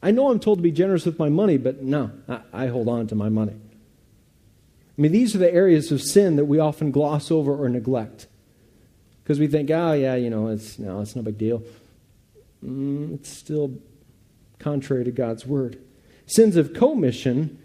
I 0.01 0.09
know 0.09 0.31
I'm 0.31 0.39
told 0.39 0.57
to 0.57 0.63
be 0.63 0.71
generous 0.71 1.05
with 1.05 1.19
my 1.19 1.29
money, 1.29 1.57
but 1.57 1.83
no, 1.83 2.09
I, 2.27 2.41
I 2.51 2.67
hold 2.67 2.87
on 2.87 3.05
to 3.07 3.15
my 3.15 3.29
money. 3.29 3.53
I 3.53 5.01
mean, 5.01 5.11
these 5.11 5.35
are 5.35 5.39
the 5.39 5.53
areas 5.53 5.91
of 5.91 6.01
sin 6.01 6.35
that 6.37 6.45
we 6.45 6.57
often 6.57 6.89
gloss 6.89 7.29
over 7.29 7.55
or 7.55 7.69
neglect 7.69 8.25
because 9.29 9.39
we 9.39 9.45
think, 9.45 9.69
oh 9.69 9.93
yeah, 9.93 10.15
you 10.15 10.31
know, 10.31 10.47
it's 10.47 10.79
no, 10.79 11.01
it's 11.01 11.15
no 11.15 11.21
big 11.21 11.37
deal. 11.37 11.61
Mm, 12.65 13.13
it's 13.13 13.29
still 13.29 13.77
contrary 14.57 15.03
to 15.03 15.11
God's 15.11 15.45
word. 15.45 15.77
Sins 16.25 16.55
of 16.55 16.73
commission 16.73 17.59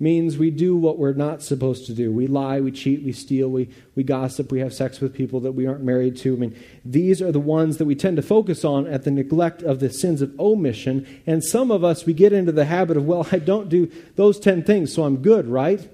means 0.00 0.36
we 0.36 0.50
do 0.50 0.76
what 0.76 0.98
we're 0.98 1.12
not 1.12 1.44
supposed 1.44 1.86
to 1.86 1.92
do. 1.92 2.10
We 2.10 2.26
lie, 2.26 2.58
we 2.58 2.72
cheat, 2.72 3.04
we 3.04 3.12
steal, 3.12 3.48
we, 3.48 3.68
we 3.94 4.02
gossip, 4.02 4.50
we 4.50 4.58
have 4.58 4.74
sex 4.74 4.98
with 5.00 5.14
people 5.14 5.38
that 5.40 5.52
we 5.52 5.64
aren't 5.64 5.84
married 5.84 6.16
to. 6.18 6.34
I 6.34 6.38
mean, 6.38 6.60
these 6.84 7.22
are 7.22 7.30
the 7.30 7.38
ones 7.38 7.76
that 7.76 7.84
we 7.84 7.94
tend 7.94 8.16
to 8.16 8.22
focus 8.22 8.64
on 8.64 8.88
at 8.88 9.04
the 9.04 9.12
neglect 9.12 9.62
of 9.62 9.78
the 9.78 9.90
sins 9.90 10.20
of 10.20 10.34
omission. 10.40 11.06
And 11.24 11.44
some 11.44 11.70
of 11.70 11.84
us, 11.84 12.04
we 12.04 12.14
get 12.14 12.32
into 12.32 12.50
the 12.50 12.64
habit 12.64 12.96
of, 12.96 13.06
well, 13.06 13.28
I 13.30 13.38
don't 13.38 13.68
do 13.68 13.92
those 14.16 14.40
10 14.40 14.64
things, 14.64 14.92
so 14.92 15.04
I'm 15.04 15.18
good, 15.18 15.46
right? 15.46 15.88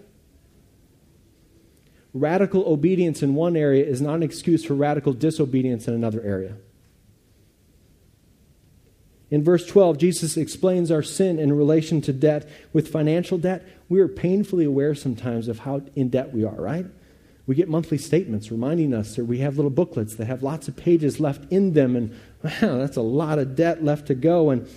Radical 2.14 2.64
obedience 2.66 3.22
in 3.22 3.34
one 3.34 3.56
area 3.56 3.84
is 3.84 4.00
not 4.00 4.16
an 4.16 4.22
excuse 4.22 4.64
for 4.64 4.74
radical 4.74 5.12
disobedience 5.12 5.88
in 5.88 5.94
another 5.94 6.22
area. 6.22 6.56
In 9.30 9.42
verse 9.42 9.66
12, 9.66 9.96
Jesus 9.96 10.36
explains 10.36 10.90
our 10.90 11.02
sin 11.02 11.38
in 11.38 11.56
relation 11.56 12.02
to 12.02 12.12
debt. 12.12 12.46
With 12.74 12.88
financial 12.88 13.38
debt, 13.38 13.66
we 13.88 14.00
are 14.00 14.08
painfully 14.08 14.66
aware 14.66 14.94
sometimes 14.94 15.48
of 15.48 15.60
how 15.60 15.80
in 15.94 16.10
debt 16.10 16.34
we 16.34 16.44
are, 16.44 16.54
right? 16.54 16.84
We 17.46 17.54
get 17.54 17.66
monthly 17.66 17.96
statements 17.96 18.50
reminding 18.50 18.92
us, 18.92 19.18
or 19.18 19.24
we 19.24 19.38
have 19.38 19.56
little 19.56 19.70
booklets 19.70 20.16
that 20.16 20.26
have 20.26 20.42
lots 20.42 20.68
of 20.68 20.76
pages 20.76 21.18
left 21.18 21.50
in 21.50 21.72
them, 21.72 21.96
and 21.96 22.10
wow, 22.44 22.76
that's 22.76 22.98
a 22.98 23.02
lot 23.02 23.38
of 23.38 23.56
debt 23.56 23.82
left 23.82 24.08
to 24.08 24.14
go. 24.14 24.50
And, 24.50 24.68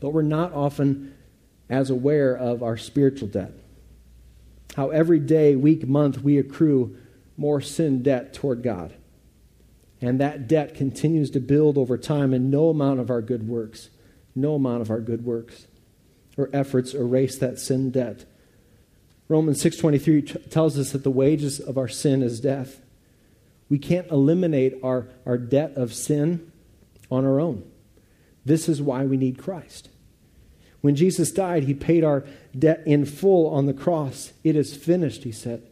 but 0.00 0.10
we're 0.10 0.22
not 0.22 0.54
often 0.54 1.14
as 1.68 1.90
aware 1.90 2.34
of 2.34 2.62
our 2.62 2.78
spiritual 2.78 3.28
debt. 3.28 3.52
How 4.80 4.88
every 4.88 5.18
day, 5.18 5.56
week, 5.56 5.86
month, 5.86 6.22
we 6.22 6.38
accrue 6.38 6.96
more 7.36 7.60
sin 7.60 8.02
debt 8.02 8.32
toward 8.32 8.62
God. 8.62 8.94
And 10.00 10.18
that 10.18 10.48
debt 10.48 10.74
continues 10.74 11.28
to 11.32 11.38
build 11.38 11.76
over 11.76 11.98
time, 11.98 12.32
and 12.32 12.50
no 12.50 12.70
amount 12.70 12.98
of 12.98 13.10
our 13.10 13.20
good 13.20 13.46
works, 13.46 13.90
no 14.34 14.54
amount 14.54 14.80
of 14.80 14.90
our 14.90 15.02
good 15.02 15.22
works 15.22 15.66
or 16.38 16.48
efforts 16.54 16.94
erase 16.94 17.36
that 17.36 17.58
sin 17.58 17.90
debt. 17.90 18.24
Romans 19.28 19.60
6:23 19.60 20.22
t- 20.22 20.38
tells 20.48 20.78
us 20.78 20.92
that 20.92 21.04
the 21.04 21.10
wages 21.10 21.60
of 21.60 21.76
our 21.76 21.86
sin 21.86 22.22
is 22.22 22.40
death. 22.40 22.80
We 23.68 23.78
can't 23.78 24.10
eliminate 24.10 24.76
our, 24.82 25.08
our 25.26 25.36
debt 25.36 25.74
of 25.76 25.92
sin 25.92 26.50
on 27.10 27.26
our 27.26 27.38
own. 27.38 27.64
This 28.46 28.66
is 28.66 28.80
why 28.80 29.04
we 29.04 29.18
need 29.18 29.36
Christ. 29.36 29.90
When 30.80 30.96
Jesus 30.96 31.30
died, 31.30 31.64
he 31.64 31.74
paid 31.74 32.04
our 32.04 32.24
debt 32.58 32.82
in 32.86 33.04
full 33.04 33.48
on 33.48 33.66
the 33.66 33.74
cross. 33.74 34.32
It 34.42 34.56
is 34.56 34.76
finished, 34.76 35.24
he 35.24 35.32
said. 35.32 35.62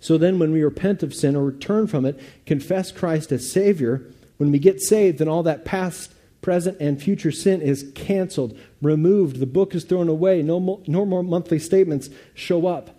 So 0.00 0.18
then, 0.18 0.38
when 0.38 0.52
we 0.52 0.62
repent 0.62 1.02
of 1.02 1.14
sin 1.14 1.34
or 1.34 1.44
return 1.44 1.86
from 1.86 2.04
it, 2.04 2.20
confess 2.44 2.92
Christ 2.92 3.32
as 3.32 3.50
Savior, 3.50 4.02
when 4.36 4.50
we 4.50 4.58
get 4.58 4.82
saved, 4.82 5.18
then 5.18 5.28
all 5.28 5.42
that 5.44 5.64
past, 5.64 6.12
present, 6.42 6.78
and 6.78 7.00
future 7.00 7.32
sin 7.32 7.62
is 7.62 7.90
canceled, 7.94 8.58
removed. 8.82 9.38
The 9.38 9.46
book 9.46 9.74
is 9.74 9.84
thrown 9.84 10.08
away. 10.08 10.42
No 10.42 10.60
more, 10.60 10.80
no 10.86 11.06
more 11.06 11.22
monthly 11.22 11.58
statements 11.58 12.10
show 12.34 12.66
up. 12.66 12.90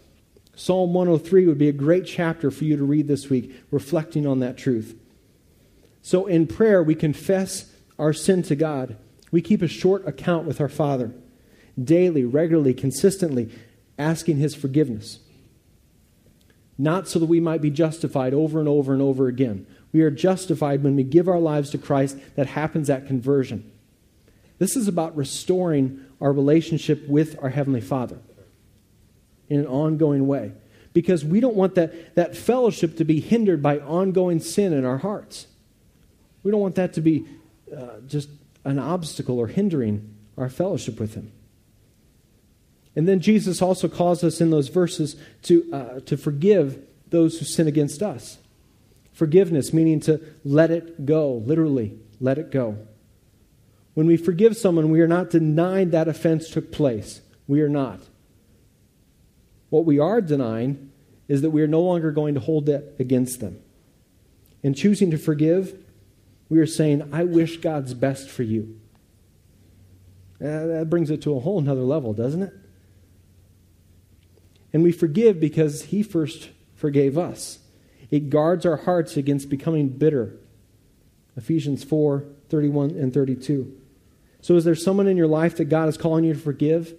Psalm 0.55 0.93
103 0.93 1.45
would 1.45 1.57
be 1.57 1.69
a 1.69 1.73
great 1.73 2.05
chapter 2.05 2.49
for 2.49 2.63
you 2.63 2.77
to 2.77 2.83
read 2.83 3.07
this 3.07 3.29
week, 3.29 3.53
reflecting 3.69 4.25
on 4.25 4.39
that 4.39 4.57
truth. 4.57 4.95
So, 6.01 6.25
in 6.25 6.47
prayer, 6.47 6.81
we 6.81 6.95
confess 6.95 7.71
our 7.99 8.13
sin 8.13 8.41
to 8.43 8.55
God. 8.55 8.95
We 9.35 9.41
keep 9.41 9.61
a 9.61 9.67
short 9.67 10.07
account 10.07 10.47
with 10.47 10.61
our 10.61 10.69
Father, 10.69 11.11
daily, 11.77 12.23
regularly, 12.23 12.73
consistently, 12.73 13.51
asking 13.99 14.37
His 14.37 14.55
forgiveness 14.55 15.19
not 16.77 17.07
so 17.07 17.19
that 17.19 17.25
we 17.25 17.39
might 17.39 17.61
be 17.61 17.69
justified 17.69 18.33
over 18.33 18.59
and 18.59 18.67
over 18.67 18.93
and 18.93 19.01
over 19.01 19.27
again. 19.27 19.65
We 19.93 20.01
are 20.01 20.11
justified 20.11 20.83
when 20.83 20.95
we 20.95 21.03
give 21.03 21.27
our 21.27 21.39
lives 21.39 21.69
to 21.71 21.77
Christ. 21.77 22.17
That 22.35 22.47
happens 22.47 22.89
at 22.89 23.07
conversion. 23.07 23.71
This 24.57 24.75
is 24.75 24.87
about 24.87 25.15
restoring 25.15 26.03
our 26.19 26.33
relationship 26.33 27.07
with 27.07 27.41
our 27.41 27.49
Heavenly 27.49 27.81
Father 27.81 28.19
in 29.49 29.59
an 29.59 29.67
ongoing 29.67 30.27
way. 30.27 30.51
Because 30.93 31.25
we 31.25 31.39
don't 31.39 31.55
want 31.55 31.75
that, 31.75 32.15
that 32.15 32.37
fellowship 32.37 32.97
to 32.97 33.03
be 33.03 33.19
hindered 33.19 33.61
by 33.61 33.79
ongoing 33.79 34.39
sin 34.39 34.71
in 34.73 34.85
our 34.85 34.97
hearts. 34.97 35.47
We 36.43 36.51
don't 36.51 36.61
want 36.61 36.75
that 36.75 36.93
to 36.93 37.01
be 37.01 37.25
uh, 37.75 37.99
just 38.07 38.29
an 38.65 38.79
obstacle 38.79 39.39
or 39.39 39.47
hindering 39.47 40.13
our 40.37 40.49
fellowship 40.49 40.99
with 40.99 41.13
Him. 41.13 41.31
And 42.95 43.07
then 43.07 43.19
Jesus 43.19 43.61
also 43.61 43.87
calls 43.87 44.23
us 44.23 44.41
in 44.41 44.49
those 44.51 44.69
verses 44.69 45.15
to, 45.43 45.69
uh, 45.71 45.99
to 46.01 46.17
forgive 46.17 46.81
those 47.09 47.39
who 47.39 47.45
sin 47.45 47.67
against 47.67 48.01
us. 48.01 48.39
Forgiveness, 49.13 49.73
meaning 49.73 49.99
to 50.01 50.19
let 50.43 50.71
it 50.71 51.05
go, 51.05 51.35
literally, 51.45 51.97
let 52.19 52.37
it 52.37 52.51
go. 52.51 52.77
When 53.93 54.07
we 54.07 54.17
forgive 54.17 54.57
someone, 54.57 54.89
we 54.89 55.01
are 55.01 55.07
not 55.07 55.29
denying 55.29 55.91
that 55.91 56.07
offense 56.07 56.49
took 56.49 56.71
place. 56.71 57.21
We 57.47 57.61
are 57.61 57.69
not. 57.69 58.01
What 59.69 59.85
we 59.85 59.99
are 59.99 60.21
denying 60.21 60.91
is 61.27 61.41
that 61.41 61.51
we 61.51 61.61
are 61.61 61.67
no 61.67 61.81
longer 61.81 62.11
going 62.11 62.33
to 62.33 62.39
hold 62.39 62.69
it 62.69 62.95
against 62.99 63.39
them. 63.39 63.59
In 64.63 64.73
choosing 64.73 65.11
to 65.11 65.17
forgive, 65.17 65.77
we 66.49 66.59
are 66.59 66.65
saying, 66.65 67.09
I 67.11 67.23
wish 67.23 67.57
God's 67.57 67.93
best 67.93 68.29
for 68.29 68.43
you. 68.43 68.79
Uh, 70.39 70.65
that 70.67 70.89
brings 70.89 71.09
it 71.09 71.21
to 71.23 71.35
a 71.35 71.39
whole 71.39 71.61
nother 71.61 71.81
level, 71.81 72.13
doesn't 72.13 72.43
it? 72.43 72.53
And 74.73 74.83
we 74.83 74.91
forgive 74.91 75.39
because 75.39 75.83
He 75.83 76.03
first 76.03 76.49
forgave 76.75 77.17
us. 77.17 77.59
It 78.11 78.29
guards 78.29 78.65
our 78.65 78.77
hearts 78.77 79.17
against 79.17 79.49
becoming 79.49 79.89
bitter. 79.89 80.37
Ephesians 81.37 81.83
4 81.83 82.25
31 82.49 82.91
and 82.91 83.13
32. 83.13 83.75
So, 84.41 84.55
is 84.55 84.63
there 84.63 84.75
someone 84.75 85.07
in 85.07 85.17
your 85.17 85.27
life 85.27 85.57
that 85.57 85.65
God 85.65 85.89
is 85.89 85.97
calling 85.97 86.25
you 86.25 86.33
to 86.33 86.39
forgive? 86.39 86.93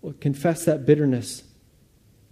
Well, 0.00 0.14
confess 0.20 0.64
that 0.66 0.86
bitterness 0.86 1.42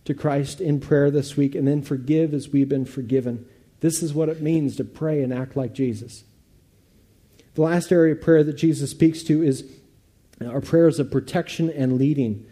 to 0.04 0.14
Christ 0.14 0.60
in 0.60 0.80
prayer 0.80 1.10
this 1.10 1.36
week 1.36 1.54
and 1.54 1.66
then 1.66 1.82
forgive 1.82 2.32
as 2.32 2.50
we've 2.50 2.68
been 2.68 2.84
forgiven. 2.84 3.46
This 3.80 4.02
is 4.02 4.12
what 4.12 4.28
it 4.28 4.42
means 4.42 4.76
to 4.76 4.84
pray 4.84 5.22
and 5.22 5.32
act 5.32 5.56
like 5.56 5.72
Jesus. 5.72 6.24
The 7.54 7.62
last 7.62 7.92
area 7.92 8.14
of 8.14 8.20
prayer 8.20 8.44
that 8.44 8.54
Jesus 8.54 8.90
speaks 8.90 9.22
to 9.24 9.42
is 9.42 9.64
our 10.44 10.60
prayers 10.60 10.98
of 10.98 11.10
protection 11.10 11.70
and 11.70 11.98
leading. 11.98 12.46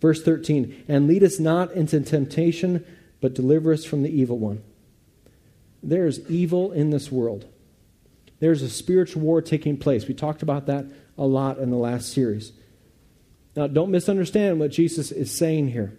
Verse 0.00 0.22
13, 0.22 0.84
and 0.88 1.06
lead 1.06 1.22
us 1.22 1.38
not 1.38 1.72
into 1.72 2.00
temptation, 2.00 2.84
but 3.20 3.34
deliver 3.34 3.72
us 3.72 3.84
from 3.84 4.02
the 4.02 4.10
evil 4.10 4.38
one. 4.38 4.62
There 5.82 6.06
is 6.06 6.28
evil 6.30 6.72
in 6.72 6.90
this 6.90 7.10
world. 7.10 7.46
There's 8.40 8.62
a 8.62 8.68
spiritual 8.68 9.22
war 9.22 9.40
taking 9.40 9.78
place. 9.78 10.06
We 10.06 10.14
talked 10.14 10.42
about 10.42 10.66
that 10.66 10.86
a 11.16 11.26
lot 11.26 11.58
in 11.58 11.70
the 11.70 11.76
last 11.76 12.12
series. 12.12 12.52
Now, 13.54 13.66
don't 13.66 13.90
misunderstand 13.90 14.60
what 14.60 14.70
Jesus 14.70 15.10
is 15.10 15.30
saying 15.30 15.68
here. 15.68 15.96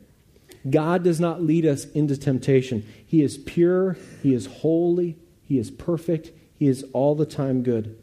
God 0.69 1.03
does 1.03 1.19
not 1.19 1.41
lead 1.41 1.65
us 1.65 1.86
into 1.86 2.17
temptation. 2.17 2.86
He 3.06 3.21
is 3.21 3.38
pure, 3.38 3.97
He 4.23 4.34
is 4.34 4.47
holy, 4.47 5.17
He 5.43 5.60
is 5.60 5.71
perfect, 5.71 6.32
He 6.56 6.67
is 6.67 6.86
all 6.93 7.15
the 7.15 7.25
time 7.25 7.63
good. 7.63 7.97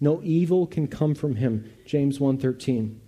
No 0.00 0.20
evil 0.22 0.66
can 0.66 0.86
come 0.86 1.14
from 1.14 1.36
Him. 1.36 1.70
James 1.86 2.18
1:13. 2.18 3.00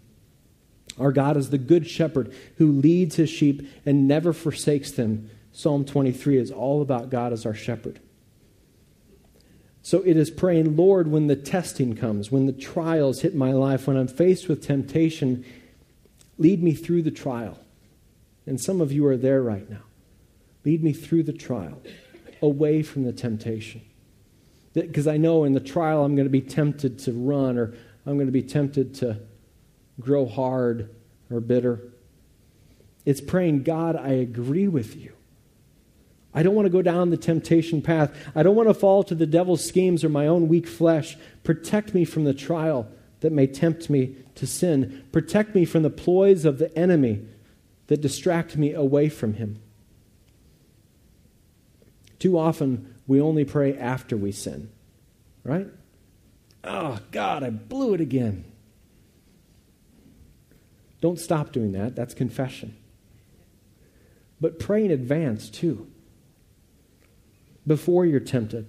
Our 0.98 1.12
God 1.12 1.37
is 1.37 1.50
the 1.50 1.59
good 1.59 1.87
shepherd 1.87 2.35
who 2.57 2.70
leads 2.70 3.16
his 3.16 3.31
sheep 3.31 3.66
and 3.87 4.07
never 4.07 4.33
forsakes 4.33 4.90
them. 4.90 5.31
Psalm 5.53 5.85
23 5.85 6.37
is 6.37 6.50
all 6.50 6.83
about 6.83 7.11
God 7.11 7.33
as 7.33 7.46
our 7.46 7.55
shepherd. 7.55 8.00
So 9.83 10.03
it 10.03 10.16
is 10.16 10.31
praying, 10.31 10.76
Lord, 10.76 11.09
when 11.09 11.26
the 11.26 11.37
testing 11.37 11.96
comes, 11.96 12.31
when 12.31 12.46
the 12.46 12.53
trials 12.53 13.22
hit 13.22 13.35
my 13.35 13.53
life, 13.53 13.87
when 13.87 13.96
I'm 13.96 14.09
faced 14.09 14.46
with 14.46 14.62
temptation, 14.62 15.44
lead 16.38 16.62
me 16.62 16.74
through 16.74 17.03
the 17.03 17.11
trial. 17.11 17.59
And 18.51 18.61
some 18.61 18.81
of 18.81 18.91
you 18.91 19.07
are 19.07 19.17
there 19.17 19.41
right 19.41 19.71
now. 19.71 19.85
Lead 20.65 20.83
me 20.83 20.93
through 20.93 21.23
the 21.23 21.33
trial, 21.33 21.81
away 22.43 22.83
from 22.83 23.05
the 23.05 23.13
temptation. 23.13 23.81
Because 24.73 25.07
I 25.07 25.19
know 25.19 25.45
in 25.45 25.53
the 25.53 25.61
trial 25.61 26.05
I'm 26.05 26.17
going 26.17 26.27
to 26.27 26.33
be 26.33 26.41
tempted 26.41 26.99
to 27.01 27.13
run 27.13 27.57
or 27.57 27.75
I'm 28.05 28.17
going 28.17 28.27
to 28.27 28.33
be 28.33 28.43
tempted 28.43 28.93
to 28.97 29.21
grow 30.01 30.27
hard 30.27 30.93
or 31.31 31.39
bitter. 31.39 31.93
It's 33.07 33.21
praying, 33.21 33.63
God, 33.63 33.95
I 33.95 34.15
agree 34.15 34.67
with 34.67 34.97
you. 34.97 35.13
I 36.35 36.43
don't 36.43 36.57
want 36.57 36.67
to 36.67 36.71
go 36.71 36.83
down 36.83 37.11
the 37.11 37.17
temptation 37.17 37.81
path. 37.81 38.13
I 38.35 38.43
don't 38.43 38.57
want 38.57 38.69
to 38.69 38.75
fall 38.75 39.05
to 39.05 39.15
the 39.15 39.27
devil's 39.27 39.65
schemes 39.65 40.03
or 40.03 40.09
my 40.09 40.27
own 40.27 40.49
weak 40.49 40.67
flesh. 40.67 41.17
Protect 41.45 41.95
me 41.95 42.05
from 42.05 42.25
the 42.25 42.35
trial 42.35 42.89
that 43.21 43.31
may 43.31 43.47
tempt 43.47 43.89
me 43.89 44.17
to 44.35 44.45
sin. 44.45 45.05
Protect 45.13 45.55
me 45.55 45.65
from 45.65 45.85
the 45.85 45.91
ploys 45.91 46.45
of 46.45 46.59
the 46.59 46.77
enemy 46.77 47.29
that 47.90 48.00
distract 48.00 48.57
me 48.57 48.72
away 48.72 49.09
from 49.09 49.35
Him. 49.35 49.61
Too 52.20 52.38
often, 52.38 52.94
we 53.09 53.20
only 53.20 53.44
pray 53.44 53.76
after 53.76 54.16
we 54.16 54.31
sin, 54.31 54.70
right? 55.42 55.66
Oh, 56.62 57.00
God, 57.11 57.42
I 57.42 57.50
blew 57.50 57.94
it 57.94 58.00
again. 58.00 58.44
Don't 61.00 61.18
stop 61.18 61.50
doing 61.50 61.72
that. 61.72 61.96
That's 61.96 62.14
confession. 62.14 62.76
But 64.40 64.61
pray 64.61 64.85
in 64.85 64.92
advance, 64.92 65.50
too. 65.50 65.88
Before 67.66 68.07
you're 68.07 68.20
tempted. 68.20 68.68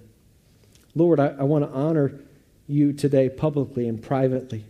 Lord, 0.96 1.20
I, 1.20 1.28
I 1.38 1.44
want 1.44 1.64
to 1.64 1.70
honor 1.70 2.18
you 2.66 2.92
today 2.92 3.28
publicly 3.28 3.86
and 3.86 4.02
privately. 4.02 4.64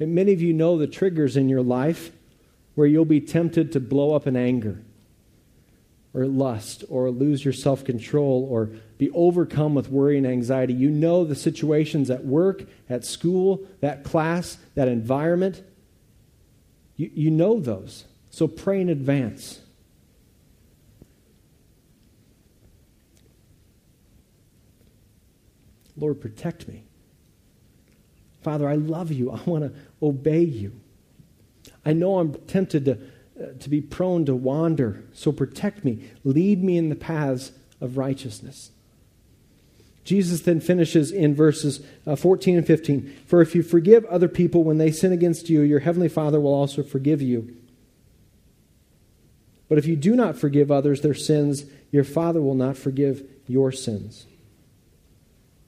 And 0.00 0.12
many 0.12 0.32
of 0.32 0.42
you 0.42 0.52
know 0.52 0.76
the 0.76 0.88
triggers 0.88 1.36
in 1.36 1.48
your 1.48 1.62
life 1.62 2.10
where 2.74 2.86
you'll 2.86 3.04
be 3.04 3.20
tempted 3.20 3.72
to 3.72 3.80
blow 3.80 4.14
up 4.14 4.26
in 4.26 4.36
anger 4.36 4.82
or 6.12 6.26
lust 6.26 6.84
or 6.88 7.10
lose 7.10 7.44
your 7.44 7.52
self 7.52 7.84
control 7.84 8.46
or 8.50 8.70
be 8.98 9.10
overcome 9.10 9.74
with 9.74 9.88
worry 9.88 10.18
and 10.18 10.26
anxiety. 10.26 10.72
You 10.72 10.90
know 10.90 11.24
the 11.24 11.34
situations 11.34 12.10
at 12.10 12.24
work, 12.24 12.64
at 12.88 13.04
school, 13.04 13.66
that 13.80 14.04
class, 14.04 14.58
that 14.74 14.88
environment. 14.88 15.62
You, 16.96 17.10
you 17.14 17.30
know 17.30 17.60
those. 17.60 18.04
So 18.30 18.48
pray 18.48 18.80
in 18.80 18.88
advance. 18.88 19.60
Lord, 25.96 26.20
protect 26.20 26.66
me. 26.66 26.84
Father, 28.42 28.68
I 28.68 28.76
love 28.76 29.12
you. 29.12 29.30
I 29.30 29.40
want 29.44 29.64
to 29.64 29.72
obey 30.02 30.40
you. 30.40 30.79
I 31.84 31.92
know 31.92 32.18
I'm 32.18 32.34
tempted 32.46 32.84
to, 32.84 32.92
uh, 32.92 33.58
to 33.58 33.70
be 33.70 33.80
prone 33.80 34.24
to 34.26 34.34
wander, 34.34 35.04
so 35.12 35.32
protect 35.32 35.84
me. 35.84 36.04
Lead 36.24 36.62
me 36.62 36.76
in 36.76 36.88
the 36.88 36.96
paths 36.96 37.52
of 37.80 37.96
righteousness. 37.96 38.70
Jesus 40.04 40.40
then 40.40 40.60
finishes 40.60 41.12
in 41.12 41.34
verses 41.34 41.84
uh, 42.06 42.16
14 42.16 42.58
and 42.58 42.66
15 42.66 43.16
For 43.26 43.40
if 43.40 43.54
you 43.54 43.62
forgive 43.62 44.04
other 44.06 44.28
people 44.28 44.64
when 44.64 44.78
they 44.78 44.90
sin 44.90 45.12
against 45.12 45.48
you, 45.48 45.60
your 45.60 45.80
heavenly 45.80 46.08
Father 46.08 46.40
will 46.40 46.54
also 46.54 46.82
forgive 46.82 47.22
you. 47.22 47.56
But 49.68 49.78
if 49.78 49.86
you 49.86 49.94
do 49.94 50.16
not 50.16 50.36
forgive 50.36 50.70
others 50.70 51.00
their 51.00 51.14
sins, 51.14 51.64
your 51.92 52.02
Father 52.02 52.42
will 52.42 52.56
not 52.56 52.76
forgive 52.76 53.22
your 53.46 53.70
sins. 53.70 54.26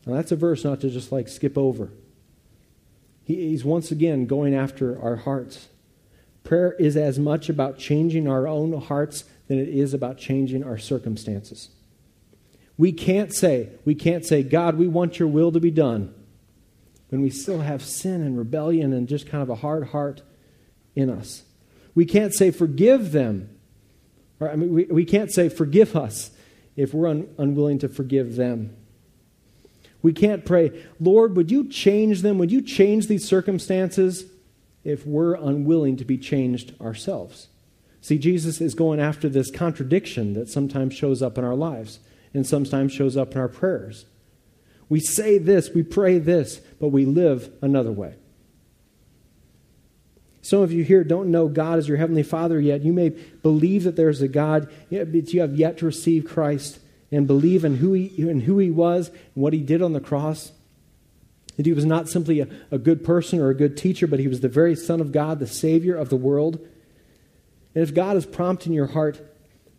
Now, 0.07 0.14
that's 0.14 0.33
a 0.33 0.37
verse 0.37 0.64
not 0.64 0.81
to 0.81 0.90
just 0.90 1.12
like 1.12 1.29
skip 1.29 1.57
over. 1.57 1.92
He, 3.25 3.51
he's 3.51 3.64
once 3.64 3.92
again 3.92 4.27
going 4.27 4.55
after 4.55 5.01
our 5.01 5.16
hearts. 5.16 5.68
Prayer 6.44 6.72
is 6.72 6.96
as 6.96 7.18
much 7.18 7.48
about 7.48 7.78
changing 7.78 8.28
our 8.28 8.48
own 8.48 8.72
hearts 8.81 9.24
than 9.48 9.59
it 9.59 9.68
is 9.68 9.94
about 9.94 10.18
changing 10.18 10.64
our 10.64 10.78
circumstances. 10.78 11.70
We 12.76 12.92
can't 12.92 13.33
say, 13.33 13.70
we 13.85 13.94
can't 13.94 14.24
say, 14.24 14.42
God, 14.42 14.76
we 14.76 14.88
want 14.88 15.18
your 15.18 15.28
will 15.28 15.52
to 15.52 15.61
be 15.61 15.70
done 15.70 16.14
when 17.11 17.20
we 17.20 17.31
still 17.31 17.61
have 17.61 17.85
sin 17.85 18.22
and 18.22 18.38
rebellion 18.38 18.92
and 18.92 19.07
just 19.07 19.28
kind 19.28 19.42
of 19.42 19.50
a 19.50 19.57
hard 19.57 19.88
heart 19.88 20.22
in 20.96 21.11
us. 21.11 21.42
We 21.94 22.07
can't 22.07 22.35
say, 22.35 22.50
forgive 22.50 23.12
them. 23.12 23.50
Or, 24.40 24.50
I 24.50 24.57
mean, 24.57 24.72
we, 24.72 24.85
we 24.85 25.05
can't 25.05 25.31
say, 25.31 25.48
forgive 25.48 25.94
us 25.94 26.31
if 26.74 26.94
we're 26.94 27.09
un, 27.09 27.28
unwilling 27.38 27.78
to 27.81 27.88
forgive 27.88 28.37
them. 28.37 28.74
We 30.00 30.12
can't 30.12 30.44
pray, 30.44 30.85
Lord, 30.98 31.37
would 31.37 31.50
you 31.50 31.68
change 31.68 32.22
them? 32.22 32.38
Would 32.38 32.50
you 32.50 32.62
change 32.62 33.07
these 33.07 33.28
circumstances 33.28 34.24
if 34.84 35.06
we're 35.06 35.34
unwilling 35.34 35.96
to 35.96 36.04
be 36.04 36.18
changed 36.18 36.80
ourselves? 36.80 37.48
See, 38.00 38.18
Jesus 38.18 38.60
is 38.60 38.74
going 38.74 38.98
after 39.00 39.28
this 39.28 39.50
contradiction 39.50 40.34
that 40.34 40.48
sometimes 40.48 40.94
shows 40.94 41.22
up 41.22 41.38
in 41.38 41.44
our 41.44 41.54
lives 41.54 42.00
and 42.34 42.46
sometimes 42.46 42.92
shows 42.92 43.16
up 43.16 43.32
in 43.32 43.38
our 43.38 43.48
prayers. 43.48 44.06
We 44.88 45.00
say 45.00 45.38
this, 45.38 45.70
we 45.70 45.82
pray 45.82 46.18
this, 46.18 46.58
but 46.80 46.88
we 46.88 47.06
live 47.06 47.50
another 47.62 47.92
way. 47.92 48.16
Some 50.42 50.60
of 50.60 50.72
you 50.72 50.82
here 50.82 51.04
don't 51.04 51.30
know 51.30 51.46
God 51.46 51.78
as 51.78 51.86
your 51.86 51.96
Heavenly 51.96 52.24
Father 52.24 52.60
yet. 52.60 52.82
You 52.82 52.92
may 52.92 53.10
believe 53.10 53.84
that 53.84 53.94
there's 53.94 54.20
a 54.20 54.28
God, 54.28 54.68
but 54.90 55.32
you 55.32 55.40
have 55.40 55.54
yet 55.54 55.78
to 55.78 55.86
receive 55.86 56.24
Christ 56.24 56.80
and 57.12 57.28
believe 57.28 57.64
in 57.64 57.76
who 57.76 57.92
he, 57.92 58.06
in 58.28 58.40
who 58.40 58.58
he 58.58 58.70
was 58.70 59.08
and 59.08 59.42
what 59.42 59.52
he 59.52 59.60
did 59.60 59.80
on 59.80 59.92
the 59.92 60.00
cross. 60.00 60.50
That 61.56 61.66
he 61.66 61.72
was 61.72 61.84
not 61.84 62.08
simply 62.08 62.40
a, 62.40 62.48
a 62.70 62.78
good 62.78 63.04
person 63.04 63.38
or 63.40 63.50
a 63.50 63.54
good 63.54 63.76
teacher, 63.76 64.06
but 64.06 64.20
he 64.20 64.28
was 64.28 64.40
the 64.40 64.48
very 64.48 64.74
Son 64.74 65.00
of 65.00 65.12
God, 65.12 65.38
the 65.38 65.46
Savior 65.46 65.96
of 65.96 66.08
the 66.08 66.16
world. 66.16 66.58
And 67.74 67.82
if 67.82 67.94
God 67.94 68.16
is 68.16 68.26
prompting 68.26 68.72
your 68.72 68.88
heart 68.88 69.20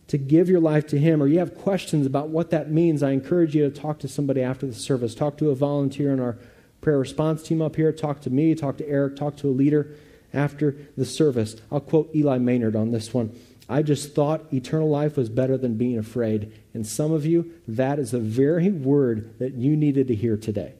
to 0.07 0.17
give 0.17 0.49
your 0.49 0.59
life 0.59 0.87
to 0.87 0.99
Him, 0.99 1.21
or 1.21 1.27
you 1.27 1.39
have 1.39 1.55
questions 1.55 2.05
about 2.05 2.29
what 2.29 2.49
that 2.51 2.69
means, 2.69 3.01
I 3.01 3.11
encourage 3.11 3.55
you 3.55 3.69
to 3.69 3.81
talk 3.81 3.99
to 3.99 4.07
somebody 4.07 4.41
after 4.41 4.65
the 4.67 4.73
service. 4.73 5.15
Talk 5.15 5.37
to 5.37 5.49
a 5.49 5.55
volunteer 5.55 6.11
in 6.11 6.19
our 6.19 6.37
prayer 6.81 6.99
response 6.99 7.43
team 7.43 7.61
up 7.61 7.75
here. 7.75 7.91
Talk 7.91 8.21
to 8.21 8.29
me. 8.29 8.53
Talk 8.55 8.77
to 8.77 8.87
Eric. 8.87 9.15
Talk 9.15 9.37
to 9.37 9.47
a 9.47 9.51
leader 9.51 9.95
after 10.33 10.75
the 10.97 11.05
service. 11.05 11.55
I'll 11.71 11.79
quote 11.79 12.13
Eli 12.15 12.37
Maynard 12.37 12.75
on 12.75 12.91
this 12.91 13.13
one. 13.13 13.35
I 13.69 13.81
just 13.81 14.13
thought 14.13 14.53
eternal 14.53 14.89
life 14.89 15.15
was 15.15 15.29
better 15.29 15.57
than 15.57 15.77
being 15.77 15.97
afraid. 15.97 16.51
And 16.73 16.85
some 16.85 17.13
of 17.13 17.25
you, 17.25 17.53
that 17.67 17.97
is 17.97 18.11
the 18.11 18.19
very 18.19 18.69
word 18.69 19.39
that 19.39 19.53
you 19.53 19.77
needed 19.77 20.07
to 20.09 20.15
hear 20.15 20.35
today. 20.35 20.73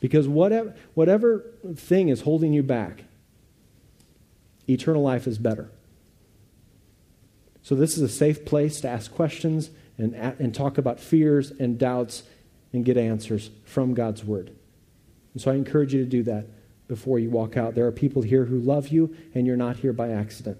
Because 0.00 0.28
whatever, 0.28 0.74
whatever 0.94 1.44
thing 1.74 2.08
is 2.08 2.22
holding 2.22 2.52
you 2.52 2.62
back, 2.62 3.04
eternal 4.68 5.02
life 5.02 5.26
is 5.26 5.38
better. 5.38 5.70
So, 7.62 7.74
this 7.74 7.96
is 7.96 8.02
a 8.02 8.08
safe 8.08 8.44
place 8.44 8.80
to 8.82 8.88
ask 8.88 9.12
questions 9.12 9.70
and, 9.98 10.14
and 10.14 10.54
talk 10.54 10.78
about 10.78 11.00
fears 11.00 11.50
and 11.50 11.78
doubts 11.78 12.22
and 12.72 12.84
get 12.84 12.96
answers 12.96 13.50
from 13.64 13.94
God's 13.94 14.22
Word. 14.22 14.52
And 15.32 15.42
so, 15.42 15.50
I 15.50 15.54
encourage 15.54 15.94
you 15.94 16.04
to 16.04 16.10
do 16.10 16.22
that 16.24 16.46
before 16.86 17.18
you 17.18 17.30
walk 17.30 17.56
out. 17.56 17.74
There 17.74 17.86
are 17.86 17.92
people 17.92 18.22
here 18.22 18.44
who 18.44 18.58
love 18.58 18.88
you, 18.88 19.16
and 19.34 19.46
you're 19.46 19.56
not 19.56 19.78
here 19.78 19.92
by 19.92 20.10
accident. 20.10 20.58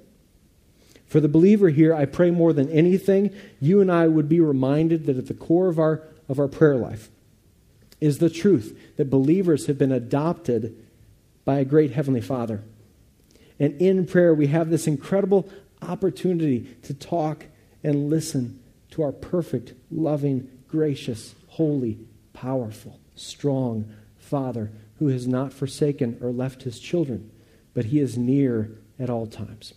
For 1.07 1.21
the 1.21 1.29
believer 1.29 1.69
here, 1.69 1.95
I 1.95 2.05
pray 2.07 2.33
more 2.33 2.53
than 2.53 2.69
anything, 2.71 3.33
you 3.61 3.81
and 3.81 3.93
I 3.93 4.09
would 4.09 4.29
be 4.29 4.41
reminded 4.41 5.07
that 5.07 5.17
at 5.17 5.27
the 5.27 5.35
core 5.35 5.69
of 5.69 5.79
our, 5.79 6.03
of 6.29 6.41
our 6.41 6.49
prayer 6.49 6.77
life 6.77 7.11
is 8.01 8.19
the 8.19 8.31
truth 8.31 8.79
that 8.97 9.11
believers 9.11 9.67
have 9.67 9.79
been 9.79 9.93
adopted 9.93 10.77
by 11.45 11.59
a 11.59 11.65
great 11.65 11.93
Heavenly 11.93 12.21
Father. 12.21 12.63
And 13.59 13.81
in 13.81 14.07
prayer, 14.07 14.35
we 14.35 14.49
have 14.49 14.69
this 14.69 14.87
incredible 14.87 15.49
opportunity 15.81 16.77
to 16.83 16.93
talk 16.93 17.47
and 17.83 18.11
listen 18.11 18.61
to 18.91 19.03
our 19.03 19.13
perfect, 19.13 19.73
loving, 19.91 20.51
gracious, 20.69 21.35
holy, 21.49 21.99
powerful, 22.33 22.99
strong 23.15 23.91
Father 24.19 24.71
who 24.99 25.09
has 25.09 25.27
not 25.27 25.53
forsaken 25.53 26.19
or 26.21 26.31
left 26.31 26.63
his 26.63 26.79
children, 26.79 27.31
but 27.75 27.87
he 27.87 28.01
is 28.01 28.19
near 28.19 28.71
at 28.99 29.11
all 29.11 29.27
times. 29.27 29.75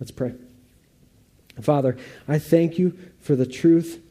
Let's 0.00 0.10
pray. 0.10 0.34
Father, 1.60 1.96
I 2.26 2.38
thank 2.38 2.78
you 2.78 2.98
for 3.20 3.36
the 3.36 3.46
truth 3.46 4.02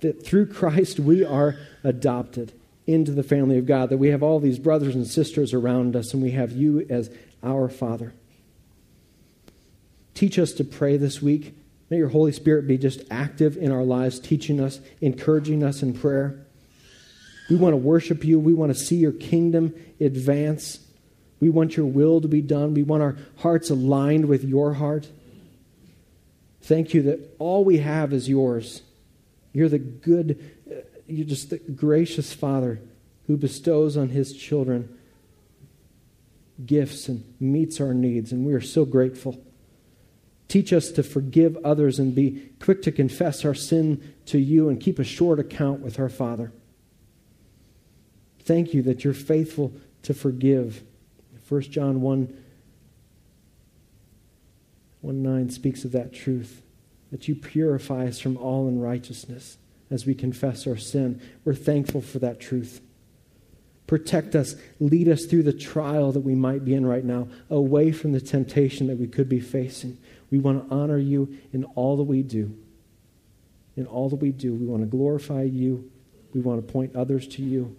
that 0.00 0.24
through 0.24 0.46
Christ 0.46 1.00
we 1.00 1.24
are 1.24 1.56
adopted 1.82 2.52
into 2.92 3.12
the 3.12 3.22
family 3.22 3.58
of 3.58 3.66
God, 3.66 3.90
that 3.90 3.98
we 3.98 4.08
have 4.08 4.22
all 4.22 4.40
these 4.40 4.58
brothers 4.58 4.94
and 4.94 5.06
sisters 5.06 5.54
around 5.54 5.94
us, 5.94 6.12
and 6.12 6.22
we 6.22 6.32
have 6.32 6.52
you 6.52 6.86
as 6.90 7.10
our 7.42 7.68
Father. 7.68 8.12
Teach 10.14 10.38
us 10.38 10.52
to 10.52 10.64
pray 10.64 10.96
this 10.96 11.22
week. 11.22 11.54
May 11.88 11.98
your 11.98 12.08
Holy 12.08 12.32
Spirit 12.32 12.66
be 12.66 12.78
just 12.78 13.02
active 13.10 13.56
in 13.56 13.72
our 13.72 13.84
lives, 13.84 14.20
teaching 14.20 14.60
us, 14.60 14.80
encouraging 15.00 15.62
us 15.62 15.82
in 15.82 15.94
prayer. 15.94 16.46
We 17.48 17.56
want 17.56 17.72
to 17.72 17.78
worship 17.78 18.24
you. 18.24 18.38
We 18.38 18.54
want 18.54 18.72
to 18.72 18.78
see 18.78 18.96
your 18.96 19.12
kingdom 19.12 19.74
advance. 20.00 20.78
We 21.40 21.48
want 21.50 21.76
your 21.76 21.86
will 21.86 22.20
to 22.20 22.28
be 22.28 22.42
done. 22.42 22.74
We 22.74 22.82
want 22.82 23.02
our 23.02 23.16
hearts 23.38 23.70
aligned 23.70 24.26
with 24.26 24.44
your 24.44 24.74
heart. 24.74 25.08
Thank 26.62 26.94
you 26.94 27.02
that 27.02 27.34
all 27.38 27.64
we 27.64 27.78
have 27.78 28.12
is 28.12 28.28
yours. 28.28 28.82
You're 29.52 29.68
the 29.68 29.78
good, 29.78 30.38
you're 31.10 31.26
just 31.26 31.50
the 31.50 31.58
gracious 31.58 32.32
Father 32.32 32.80
who 33.26 33.36
bestows 33.36 33.96
on 33.96 34.08
his 34.10 34.32
children 34.32 34.96
gifts 36.66 37.08
and 37.08 37.24
meets 37.40 37.80
our 37.80 37.94
needs, 37.94 38.32
and 38.32 38.44
we 38.44 38.52
are 38.52 38.60
so 38.60 38.84
grateful. 38.84 39.42
Teach 40.48 40.72
us 40.72 40.90
to 40.92 41.02
forgive 41.02 41.56
others 41.64 41.98
and 41.98 42.14
be 42.14 42.50
quick 42.58 42.82
to 42.82 42.92
confess 42.92 43.44
our 43.44 43.54
sin 43.54 44.14
to 44.26 44.38
you 44.38 44.68
and 44.68 44.80
keep 44.80 44.98
a 44.98 45.04
short 45.04 45.38
account 45.38 45.80
with 45.80 45.98
our 45.98 46.08
Father. 46.08 46.52
Thank 48.40 48.74
you 48.74 48.82
that 48.82 49.04
you're 49.04 49.14
faithful 49.14 49.72
to 50.02 50.12
forgive. 50.12 50.82
1 51.48 51.62
John 51.62 52.00
1 52.00 52.36
1 55.02 55.22
9 55.22 55.50
speaks 55.50 55.84
of 55.84 55.92
that 55.92 56.12
truth, 56.12 56.62
that 57.10 57.26
you 57.26 57.34
purify 57.34 58.06
us 58.06 58.18
from 58.18 58.36
all 58.36 58.68
unrighteousness 58.68 59.56
as 59.90 60.06
we 60.06 60.14
confess 60.14 60.66
our 60.66 60.76
sin. 60.76 61.20
We're 61.44 61.54
thankful 61.54 62.00
for 62.00 62.18
that 62.20 62.40
truth. 62.40 62.80
Protect 63.86 64.36
us, 64.36 64.54
lead 64.78 65.08
us 65.08 65.24
through 65.24 65.42
the 65.42 65.52
trial 65.52 66.12
that 66.12 66.20
we 66.20 66.36
might 66.36 66.64
be 66.64 66.74
in 66.74 66.86
right 66.86 67.04
now, 67.04 67.26
away 67.48 67.90
from 67.90 68.12
the 68.12 68.20
temptation 68.20 68.86
that 68.86 68.98
we 68.98 69.08
could 69.08 69.28
be 69.28 69.40
facing. 69.40 69.98
We 70.30 70.38
want 70.38 70.68
to 70.68 70.74
honor 70.74 70.98
you 70.98 71.36
in 71.52 71.64
all 71.64 71.96
that 71.96 72.04
we 72.04 72.22
do. 72.22 72.56
In 73.76 73.86
all 73.86 74.08
that 74.08 74.16
we 74.16 74.30
do, 74.30 74.54
we 74.54 74.66
want 74.66 74.82
to 74.82 74.86
glorify 74.86 75.42
you. 75.42 75.90
We 76.32 76.40
want 76.40 76.64
to 76.64 76.72
point 76.72 76.94
others 76.94 77.26
to 77.28 77.42
you, 77.42 77.76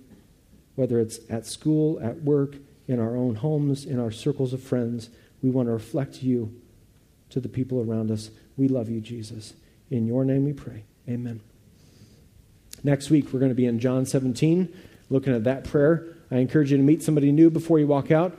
whether 0.76 1.00
it's 1.00 1.20
at 1.30 1.46
school, 1.46 1.98
at 2.02 2.22
work, 2.24 2.58
in 2.88 3.00
our 3.00 3.16
own 3.16 3.36
homes, 3.36 3.86
in 3.86 3.98
our 3.98 4.12
circles 4.12 4.52
of 4.52 4.62
friends. 4.62 5.10
We 5.42 5.50
want 5.50 5.70
to 5.70 5.72
reflect 5.72 6.22
you 6.22 6.54
to 7.30 7.40
the 7.40 7.48
people 7.48 7.80
around 7.80 8.12
us. 8.12 8.32
We 8.58 8.68
love 8.68 8.90
you, 8.90 9.00
Jesus. 9.00 9.54
In 9.90 10.06
your 10.08 10.26
name 10.26 10.44
we 10.44 10.52
pray. 10.52 10.84
Amen. 11.08 11.40
Next 12.84 13.10
week, 13.10 13.32
we're 13.32 13.40
going 13.40 13.52
to 13.52 13.56
be 13.56 13.66
in 13.66 13.80
John 13.80 14.06
17, 14.06 14.74
looking 15.10 15.34
at 15.34 15.44
that 15.44 15.66
prayer. 15.66 16.08
I 16.32 16.38
encourage 16.38 16.72
you 16.72 16.78
to 16.78 16.84
meet 16.84 17.04
somebody 17.04 17.32
new 17.32 17.50
before 17.50 17.80
you 17.80 17.88
walk 17.88 18.12
out. 18.12 18.38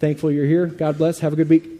Thankful 0.00 0.32
you're 0.32 0.46
here. 0.46 0.66
God 0.66 0.98
bless. 0.98 1.20
Have 1.20 1.32
a 1.32 1.36
good 1.36 1.48
week. 1.48 1.75